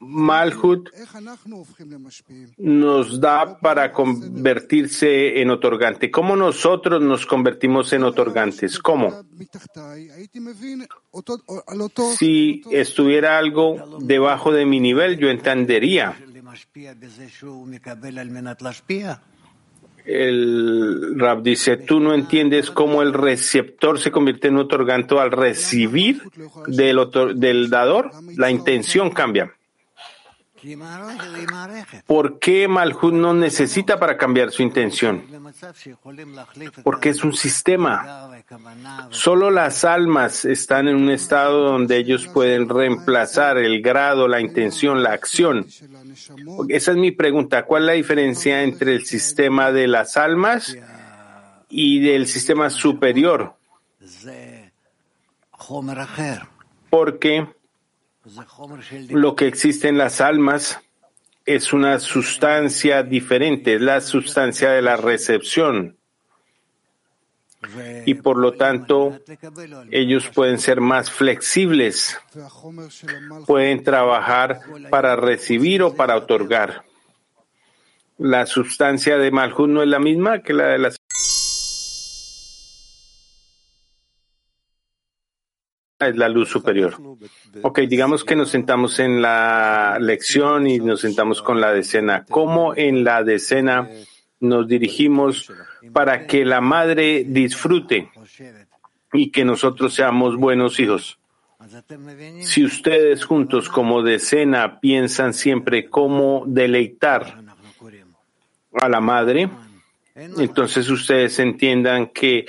Malhut 0.00 0.90
nos 2.56 3.20
da 3.20 3.58
para 3.58 3.92
convertirse 3.92 5.40
en 5.40 5.50
otorgante. 5.50 6.10
¿Cómo 6.10 6.36
nosotros 6.36 7.02
nos 7.02 7.26
convertimos 7.26 7.92
en 7.92 8.04
otorgantes? 8.04 8.78
¿Cómo? 8.78 9.12
Si 12.16 12.62
estuviera 12.70 13.38
algo 13.38 13.98
debajo 14.00 14.52
de 14.52 14.64
mi 14.66 14.78
nivel, 14.78 15.18
yo 15.18 15.30
entendería. 15.30 16.16
El 20.04 21.18
Rab 21.18 21.42
dice, 21.42 21.76
tú 21.76 22.00
no 22.00 22.14
entiendes 22.14 22.70
cómo 22.70 23.02
el 23.02 23.12
receptor 23.12 23.98
se 23.98 24.10
convierte 24.10 24.48
en 24.48 24.56
otorgante 24.56 25.18
al 25.18 25.32
recibir 25.32 26.22
del, 26.66 26.98
del 27.34 27.68
dador. 27.68 28.12
La 28.36 28.50
intención 28.50 29.10
cambia. 29.10 29.57
¿Por 32.06 32.38
qué 32.38 32.68
Malhut 32.68 33.12
no 33.12 33.34
necesita 33.34 33.98
para 33.98 34.16
cambiar 34.16 34.50
su 34.50 34.62
intención? 34.62 35.24
Porque 36.82 37.10
es 37.10 37.24
un 37.24 37.32
sistema. 37.32 38.30
Solo 39.10 39.50
las 39.50 39.84
almas 39.84 40.44
están 40.44 40.88
en 40.88 40.96
un 40.96 41.10
estado 41.10 41.64
donde 41.64 41.96
ellos 41.96 42.26
pueden 42.28 42.68
reemplazar 42.68 43.58
el 43.58 43.82
grado, 43.82 44.28
la 44.28 44.40
intención, 44.40 45.02
la 45.02 45.12
acción. 45.12 45.66
Esa 46.68 46.90
es 46.90 46.96
mi 46.96 47.12
pregunta. 47.12 47.64
¿Cuál 47.64 47.82
es 47.82 47.86
la 47.86 47.92
diferencia 47.92 48.62
entre 48.62 48.94
el 48.94 49.04
sistema 49.04 49.72
de 49.72 49.86
las 49.86 50.16
almas 50.16 50.76
y 51.68 52.00
del 52.00 52.26
sistema 52.26 52.70
superior? 52.70 53.54
Porque 56.90 57.46
lo 59.10 59.36
que 59.36 59.46
existe 59.46 59.88
en 59.88 59.98
las 59.98 60.20
almas 60.20 60.80
es 61.44 61.72
una 61.72 61.98
sustancia 61.98 63.02
diferente, 63.02 63.74
es 63.74 63.80
la 63.80 64.00
sustancia 64.00 64.70
de 64.70 64.82
la 64.82 64.96
recepción. 64.96 65.96
Y 68.06 68.14
por 68.14 68.38
lo 68.38 68.52
tanto, 68.52 69.18
ellos 69.90 70.28
pueden 70.28 70.58
ser 70.58 70.80
más 70.80 71.10
flexibles, 71.10 72.18
pueden 73.46 73.82
trabajar 73.82 74.60
para 74.90 75.16
recibir 75.16 75.82
o 75.82 75.94
para 75.94 76.16
otorgar. 76.16 76.84
La 78.16 78.46
sustancia 78.46 79.18
de 79.18 79.30
Malhut 79.30 79.68
no 79.68 79.82
es 79.82 79.88
la 79.88 79.98
misma 79.98 80.42
que 80.42 80.52
la 80.52 80.66
de 80.66 80.78
las 80.78 80.97
es 86.06 86.16
la 86.16 86.28
luz 86.28 86.48
superior. 86.48 86.94
Ok, 87.62 87.80
digamos 87.80 88.24
que 88.24 88.36
nos 88.36 88.50
sentamos 88.50 88.98
en 89.00 89.20
la 89.20 89.98
lección 90.00 90.66
y 90.66 90.78
nos 90.78 91.00
sentamos 91.00 91.42
con 91.42 91.60
la 91.60 91.72
decena. 91.72 92.24
¿Cómo 92.28 92.74
en 92.76 93.02
la 93.02 93.24
decena 93.24 93.88
nos 94.40 94.68
dirigimos 94.68 95.52
para 95.92 96.26
que 96.26 96.44
la 96.44 96.60
madre 96.60 97.24
disfrute 97.26 98.10
y 99.12 99.30
que 99.30 99.44
nosotros 99.44 99.94
seamos 99.94 100.36
buenos 100.36 100.78
hijos? 100.78 101.18
Si 102.42 102.64
ustedes 102.64 103.24
juntos 103.24 103.68
como 103.68 104.02
decena 104.02 104.78
piensan 104.78 105.34
siempre 105.34 105.90
cómo 105.90 106.44
deleitar 106.46 107.42
a 108.80 108.88
la 108.88 109.00
madre, 109.00 109.50
entonces 110.14 110.88
ustedes 110.88 111.40
entiendan 111.40 112.08
que 112.08 112.46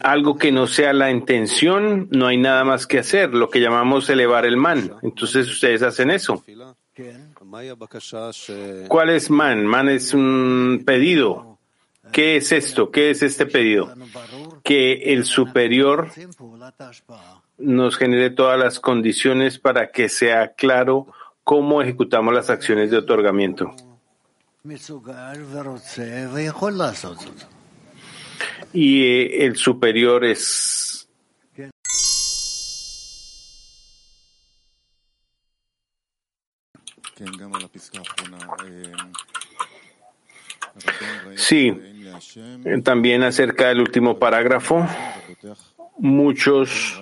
algo 0.00 0.36
que 0.36 0.52
no 0.52 0.66
sea 0.66 0.92
la 0.92 1.10
intención, 1.10 2.08
no 2.10 2.26
hay 2.26 2.36
nada 2.36 2.64
más 2.64 2.86
que 2.86 2.98
hacer, 2.98 3.34
lo 3.34 3.50
que 3.50 3.60
llamamos 3.60 4.08
elevar 4.08 4.46
el 4.46 4.56
man. 4.56 4.92
Entonces 5.02 5.48
ustedes 5.48 5.82
hacen 5.82 6.10
eso. 6.10 6.42
¿Cuál 8.88 9.10
es 9.10 9.30
man? 9.30 9.66
Man 9.66 9.88
es 9.88 10.14
un 10.14 10.82
pedido. 10.86 11.58
¿Qué 12.12 12.36
es 12.36 12.52
esto? 12.52 12.90
¿Qué 12.90 13.10
es 13.10 13.22
este 13.22 13.46
pedido? 13.46 13.92
Que 14.62 15.12
el 15.12 15.24
superior 15.24 16.10
nos 17.58 17.96
genere 17.96 18.30
todas 18.30 18.58
las 18.58 18.80
condiciones 18.80 19.58
para 19.58 19.90
que 19.90 20.08
sea 20.08 20.54
claro 20.54 21.06
cómo 21.42 21.82
ejecutamos 21.82 22.32
las 22.32 22.48
acciones 22.48 22.90
de 22.90 22.98
otorgamiento 22.98 23.74
y 28.72 29.04
eh, 29.04 29.46
el 29.46 29.56
superior 29.56 30.24
es 30.24 30.96
Sí, 41.36 41.72
también 42.84 43.22
acerca 43.22 43.68
del 43.68 43.80
último 43.80 44.18
parágrafo, 44.18 44.86
muchos 45.98 47.00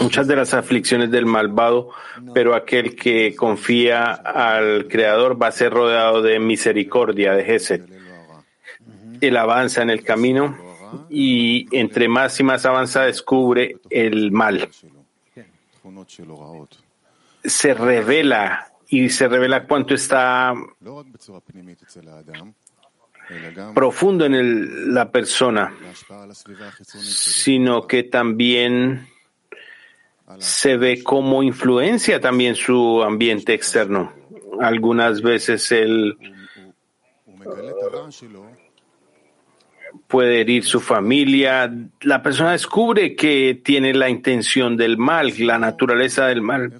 Muchas 0.00 0.26
de 0.26 0.36
las 0.36 0.54
aflicciones 0.54 1.10
del 1.10 1.26
malvado, 1.26 1.90
pero 2.32 2.54
aquel 2.54 2.94
que 2.94 3.34
confía 3.34 4.12
al 4.12 4.88
Creador 4.88 5.40
va 5.40 5.48
a 5.48 5.52
ser 5.52 5.72
rodeado 5.72 6.22
de 6.22 6.38
misericordia, 6.38 7.32
de 7.32 7.44
Gesed. 7.44 7.82
Él 9.20 9.36
avanza 9.36 9.82
en 9.82 9.90
el 9.90 10.02
camino 10.02 10.56
y 11.10 11.66
entre 11.76 12.08
más 12.08 12.38
y 12.40 12.42
más 12.42 12.64
avanza 12.66 13.02
descubre 13.02 13.76
el 13.90 14.30
mal. 14.30 14.68
Se 17.44 17.74
revela 17.74 18.68
y 18.88 19.08
se 19.08 19.28
revela 19.28 19.66
cuánto 19.66 19.94
está 19.94 20.54
profundo 23.74 24.26
en 24.26 24.94
la 24.94 25.10
persona, 25.10 25.74
sino 26.92 27.86
que 27.86 28.04
también 28.04 29.08
se 30.38 30.76
ve 30.76 31.02
como 31.02 31.42
influencia 31.42 32.20
también 32.20 32.54
su 32.54 33.02
ambiente 33.02 33.54
externo. 33.54 34.12
Algunas 34.60 35.20
veces 35.22 35.70
él 35.72 36.16
puede 40.06 40.40
herir 40.40 40.64
su 40.64 40.80
familia. 40.80 41.72
La 42.02 42.22
persona 42.22 42.52
descubre 42.52 43.14
que 43.14 43.60
tiene 43.64 43.94
la 43.94 44.08
intención 44.08 44.76
del 44.76 44.96
mal, 44.96 45.32
la 45.38 45.58
naturaleza 45.58 46.26
del 46.26 46.42
mal, 46.42 46.72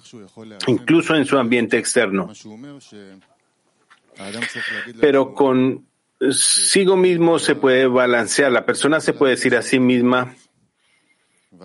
incluso 0.67 1.15
en 1.15 1.25
su 1.25 1.37
ambiente 1.37 1.77
externo. 1.77 2.31
Pero 4.99 5.33
con 5.33 5.85
sigo 6.31 6.95
mismo 6.95 7.39
se 7.39 7.55
puede 7.55 7.87
balancear. 7.87 8.51
La 8.51 8.65
persona 8.65 8.99
se 8.99 9.13
puede 9.13 9.31
decir 9.31 9.55
a 9.55 9.61
sí 9.61 9.79
misma 9.79 10.35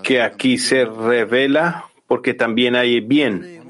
que 0.03 0.23
aquí 0.23 0.59
se 0.59 0.85
revela 0.85 1.85
porque 2.07 2.35
también 2.35 2.77
hay 2.77 3.01
bien 3.01 3.61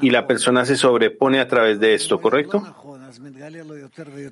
y 0.00 0.10
la 0.10 0.26
persona 0.26 0.64
se 0.64 0.76
sobrepone 0.76 1.40
a 1.40 1.48
través 1.48 1.80
de 1.80 1.94
esto, 1.94 2.20
¿correcto? 2.20 2.62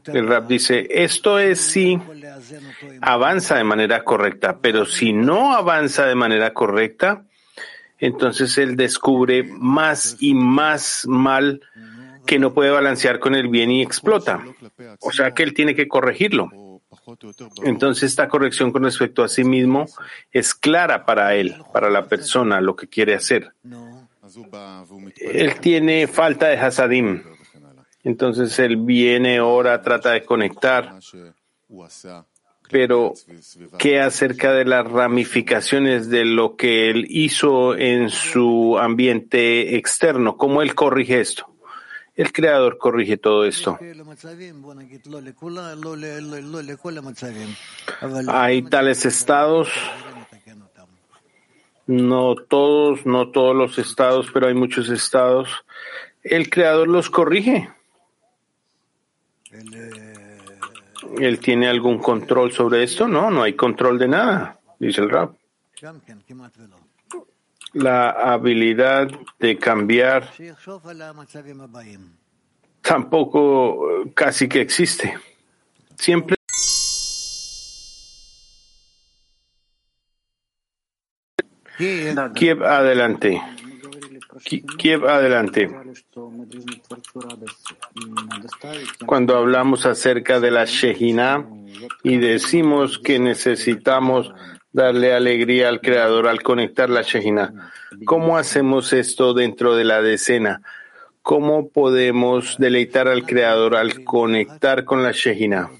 El 0.06 0.26
rap 0.26 0.48
dice, 0.48 0.86
esto 0.90 1.38
es 1.38 1.60
si 1.60 1.98
avanza 3.00 3.56
de 3.56 3.64
manera 3.64 4.02
correcta, 4.04 4.58
pero 4.60 4.86
si 4.86 5.12
no 5.12 5.54
avanza 5.54 6.06
de 6.06 6.14
manera 6.14 6.52
correcta, 6.54 7.24
entonces 7.98 8.56
él 8.58 8.76
descubre 8.76 9.44
más 9.44 10.16
y 10.20 10.34
más 10.34 11.04
mal 11.06 11.60
que 12.30 12.38
no 12.38 12.54
puede 12.54 12.70
balancear 12.70 13.18
con 13.18 13.34
el 13.34 13.48
bien 13.48 13.72
y 13.72 13.82
explota. 13.82 14.44
O 15.00 15.10
sea 15.10 15.32
que 15.32 15.42
él 15.42 15.52
tiene 15.52 15.74
que 15.74 15.88
corregirlo. 15.88 16.48
Entonces 17.64 18.04
esta 18.04 18.28
corrección 18.28 18.70
con 18.70 18.84
respecto 18.84 19.24
a 19.24 19.28
sí 19.28 19.42
mismo 19.42 19.86
es 20.30 20.54
clara 20.54 21.04
para 21.04 21.34
él, 21.34 21.56
para 21.72 21.90
la 21.90 22.06
persona, 22.06 22.60
lo 22.60 22.76
que 22.76 22.86
quiere 22.86 23.16
hacer. 23.16 23.52
Él 25.16 25.58
tiene 25.58 26.06
falta 26.06 26.46
de 26.46 26.56
hasadim. 26.56 27.24
Entonces 28.04 28.56
él 28.60 28.76
viene, 28.76 29.40
ora, 29.40 29.82
trata 29.82 30.12
de 30.12 30.24
conectar. 30.24 31.00
Pero, 32.70 33.14
¿qué 33.76 33.98
acerca 33.98 34.52
de 34.52 34.66
las 34.66 34.88
ramificaciones 34.88 36.08
de 36.08 36.24
lo 36.24 36.54
que 36.54 36.90
él 36.90 37.06
hizo 37.08 37.76
en 37.76 38.08
su 38.08 38.78
ambiente 38.78 39.74
externo? 39.76 40.36
¿Cómo 40.36 40.62
él 40.62 40.76
corrige 40.76 41.20
esto? 41.20 41.49
El 42.16 42.32
Creador 42.32 42.78
corrige 42.78 43.16
todo 43.16 43.44
esto. 43.44 43.78
Hay 48.28 48.62
tales 48.62 49.06
estados, 49.06 49.68
no 51.86 52.34
todos, 52.36 53.06
no 53.06 53.30
todos 53.30 53.56
los 53.56 53.78
estados, 53.78 54.28
pero 54.32 54.48
hay 54.48 54.54
muchos 54.54 54.88
estados. 54.90 55.48
El 56.22 56.50
Creador 56.50 56.88
los 56.88 57.08
corrige. 57.10 57.70
¿Él 61.18 61.38
tiene 61.40 61.68
algún 61.68 61.98
control 61.98 62.52
sobre 62.52 62.82
esto? 62.84 63.08
No, 63.08 63.30
no 63.30 63.42
hay 63.42 63.54
control 63.54 63.98
de 63.98 64.08
nada, 64.08 64.60
dice 64.78 65.00
el 65.00 65.10
Rab. 65.10 65.34
La 67.72 68.10
habilidad 68.10 69.08
de 69.38 69.56
cambiar 69.56 70.28
tampoco 72.80 74.02
eh, 74.02 74.12
casi 74.14 74.48
que 74.48 74.60
existe. 74.60 75.16
Siempre 75.96 76.36
Kiev 82.34 82.62
adelante. 82.62 83.40
Kiev 84.76 85.06
adelante. 85.06 85.70
Cuando 89.06 89.36
hablamos 89.36 89.86
acerca 89.86 90.40
de 90.40 90.50
la 90.50 90.66
Shejina 90.66 91.46
y 92.02 92.18
decimos 92.18 92.98
que 92.98 93.18
necesitamos 93.18 94.32
darle 94.72 95.12
alegría 95.12 95.68
al 95.68 95.80
Creador 95.80 96.28
al 96.28 96.42
conectar 96.42 96.90
la 96.90 97.02
Shejina, 97.02 97.72
¿cómo 98.04 98.36
hacemos 98.36 98.92
esto 98.92 99.34
dentro 99.34 99.74
de 99.74 99.84
la 99.84 100.02
decena? 100.02 100.62
¿Cómo 101.22 101.68
podemos 101.68 102.56
deleitar 102.58 103.08
al 103.08 103.26
Creador 103.26 103.76
al 103.76 104.04
conectar 104.04 104.84
con 104.84 105.02
la 105.02 105.12
Shejina? 105.12 105.70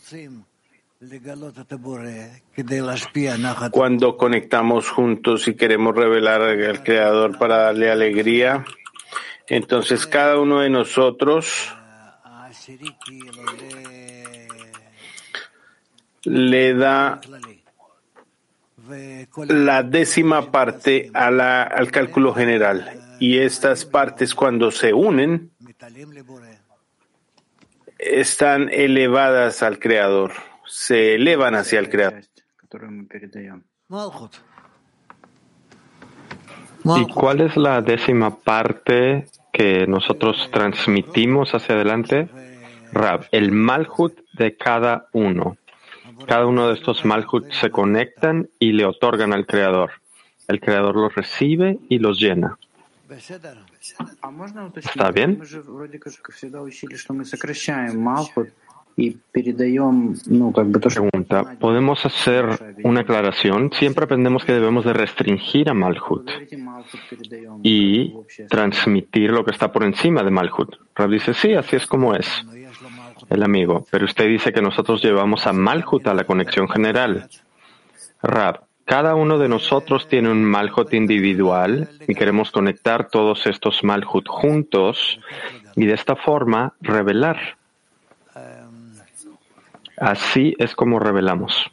Cuando 3.71 4.17
conectamos 4.19 4.91
juntos 4.91 5.49
y 5.49 5.55
queremos 5.55 5.97
revelar 5.97 6.43
al 6.43 6.83
Creador 6.83 7.39
para 7.39 7.57
darle 7.57 7.91
alegría, 7.91 8.65
entonces 9.47 10.07
cada 10.07 10.39
uno 10.39 10.61
de 10.61 10.69
nosotros 10.69 11.75
le 16.25 16.75
da 16.75 17.21
la 19.49 19.83
décima 19.83 20.51
parte 20.51 21.11
al 21.15 21.91
cálculo 21.91 22.35
general 22.35 23.17
y 23.19 23.39
estas 23.39 23.85
partes 23.85 24.35
cuando 24.35 24.71
se 24.71 24.93
unen 24.93 25.51
están 27.99 28.69
elevadas 28.71 29.63
al 29.63 29.79
Creador 29.79 30.33
se 30.71 31.17
elevan 31.17 31.57
hacia 31.57 31.81
el 31.81 31.91
Creador. 31.91 32.23
¿Y 36.85 37.13
cuál 37.13 37.41
es 37.41 37.57
la 37.57 37.83
décima 37.83 38.39
parte 38.39 39.27
que 39.53 39.87
nosotros 39.87 40.49
transmitimos 40.53 41.55
hacia 41.55 41.75
adelante? 41.75 42.29
Rab, 42.93 43.27
el 43.33 43.51
Malhut 43.53 44.19
de 44.33 44.57
cada 44.57 45.09
uno. 45.13 45.57
Cada 46.27 46.47
uno 46.47 46.69
de 46.69 46.75
estos 46.75 47.05
Malhut 47.05 47.51
se 47.53 47.71
conectan 47.71 48.49
y 48.59 48.73
le 48.73 48.85
otorgan 48.85 49.33
al 49.33 49.47
Creador. 49.47 49.91
El 50.49 50.61
Creador 50.61 50.97
los 50.97 51.15
recibe 51.15 51.79
y 51.89 51.99
los 51.99 52.19
llena. 52.19 52.59
¿Está 54.77 55.11
bien? 55.11 55.41
Pregunta, 60.83 61.57
¿podemos 61.59 62.05
hacer 62.05 62.77
una 62.85 63.01
aclaración? 63.01 63.73
Siempre 63.73 64.05
aprendemos 64.05 64.45
que 64.45 64.53
debemos 64.53 64.85
de 64.85 64.93
restringir 64.93 65.71
a 65.71 65.75
Malhut 65.75 66.31
y 67.63 68.15
transmitir 68.49 69.31
lo 69.31 69.45
que 69.45 69.53
está 69.53 69.73
por 69.73 69.85
encima 69.85 70.23
de 70.23 70.31
Malhut. 70.31 70.77
Rab 70.95 71.11
dice, 71.11 71.33
sí, 71.35 71.55
así 71.55 71.77
es 71.77 71.87
como 71.87 72.15
es 72.15 72.27
el 73.31 73.43
amigo, 73.43 73.87
pero 73.91 74.05
usted 74.05 74.27
dice 74.27 74.53
que 74.53 74.61
nosotros 74.61 75.03
llevamos 75.03 75.47
a 75.47 75.53
Malhut 75.53 76.07
a 76.07 76.15
la 76.15 76.25
conexión 76.25 76.69
general. 76.69 77.29
Rab, 78.23 78.65
cada 78.85 79.15
uno 79.15 79.39
de 79.39 79.49
nosotros 79.49 80.09
tiene 80.09 80.31
un 80.31 80.45
Malhut 80.45 80.93
individual 80.93 81.89
y 82.07 82.15
queremos 82.15 82.51
conectar 82.51 83.09
todos 83.09 83.47
estos 83.47 83.83
Malhut 83.85 84.27
juntos 84.29 85.19
y 85.77 85.87
de 85.87 85.95
esta 85.95 86.17
forma 86.17 86.75
revelar 86.81 87.57
Así 90.01 90.55
es 90.59 90.75
como 90.75 90.99
revelamos. 90.99 91.71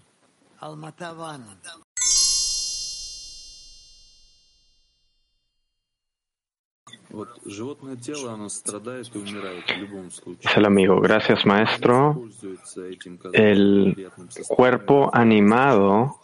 Es 10.41 10.57
el 10.57 10.65
amigo. 10.65 10.99
Gracias, 10.99 11.45
maestro. 11.45 12.23
El 13.33 14.09
cuerpo 14.47 15.09
animado 15.13 16.19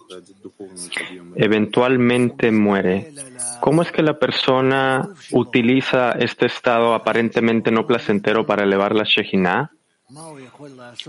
eventualmente 1.35 2.51
muere. 2.51 3.13
¿Cómo 3.61 3.81
es 3.81 3.91
que 3.91 4.03
la 4.03 4.19
persona 4.19 5.09
utiliza 5.31 6.11
este 6.13 6.47
estado 6.47 6.93
aparentemente 6.93 7.71
no 7.71 7.87
placentero 7.87 8.45
para 8.45 8.63
elevar 8.63 8.93
la 8.93 9.03
Shejinah? 9.03 9.71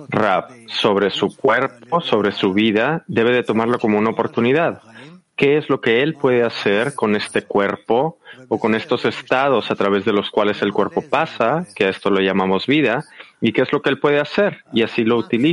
Rab, 0.08 0.48
sobre 0.68 1.10
su 1.10 1.36
cuerpo, 1.36 2.00
sobre 2.00 2.32
su 2.32 2.52
vida, 2.52 3.04
debe 3.06 3.32
de 3.32 3.42
tomarlo 3.42 3.78
como 3.78 3.98
una 3.98 4.10
oportunidad. 4.10 4.80
¿Qué 5.36 5.56
es 5.56 5.68
lo 5.68 5.80
que 5.80 6.02
él 6.02 6.14
puede 6.14 6.44
hacer 6.44 6.94
con 6.94 7.16
este 7.16 7.42
cuerpo 7.42 8.18
o 8.48 8.60
con 8.60 8.74
estos 8.74 9.04
estados 9.04 9.70
a 9.70 9.74
través 9.74 10.04
de 10.04 10.12
los 10.12 10.30
cuales 10.30 10.62
el 10.62 10.72
cuerpo 10.72 11.02
pasa, 11.08 11.66
que 11.74 11.86
a 11.86 11.88
esto 11.88 12.10
lo 12.10 12.20
llamamos 12.20 12.66
vida, 12.66 13.04
y 13.40 13.52
qué 13.52 13.62
es 13.62 13.72
lo 13.72 13.82
que 13.82 13.90
él 13.90 13.98
puede 13.98 14.20
hacer? 14.20 14.64
Y 14.72 14.82
así 14.82 15.04
lo 15.04 15.16
utiliza 15.16 15.44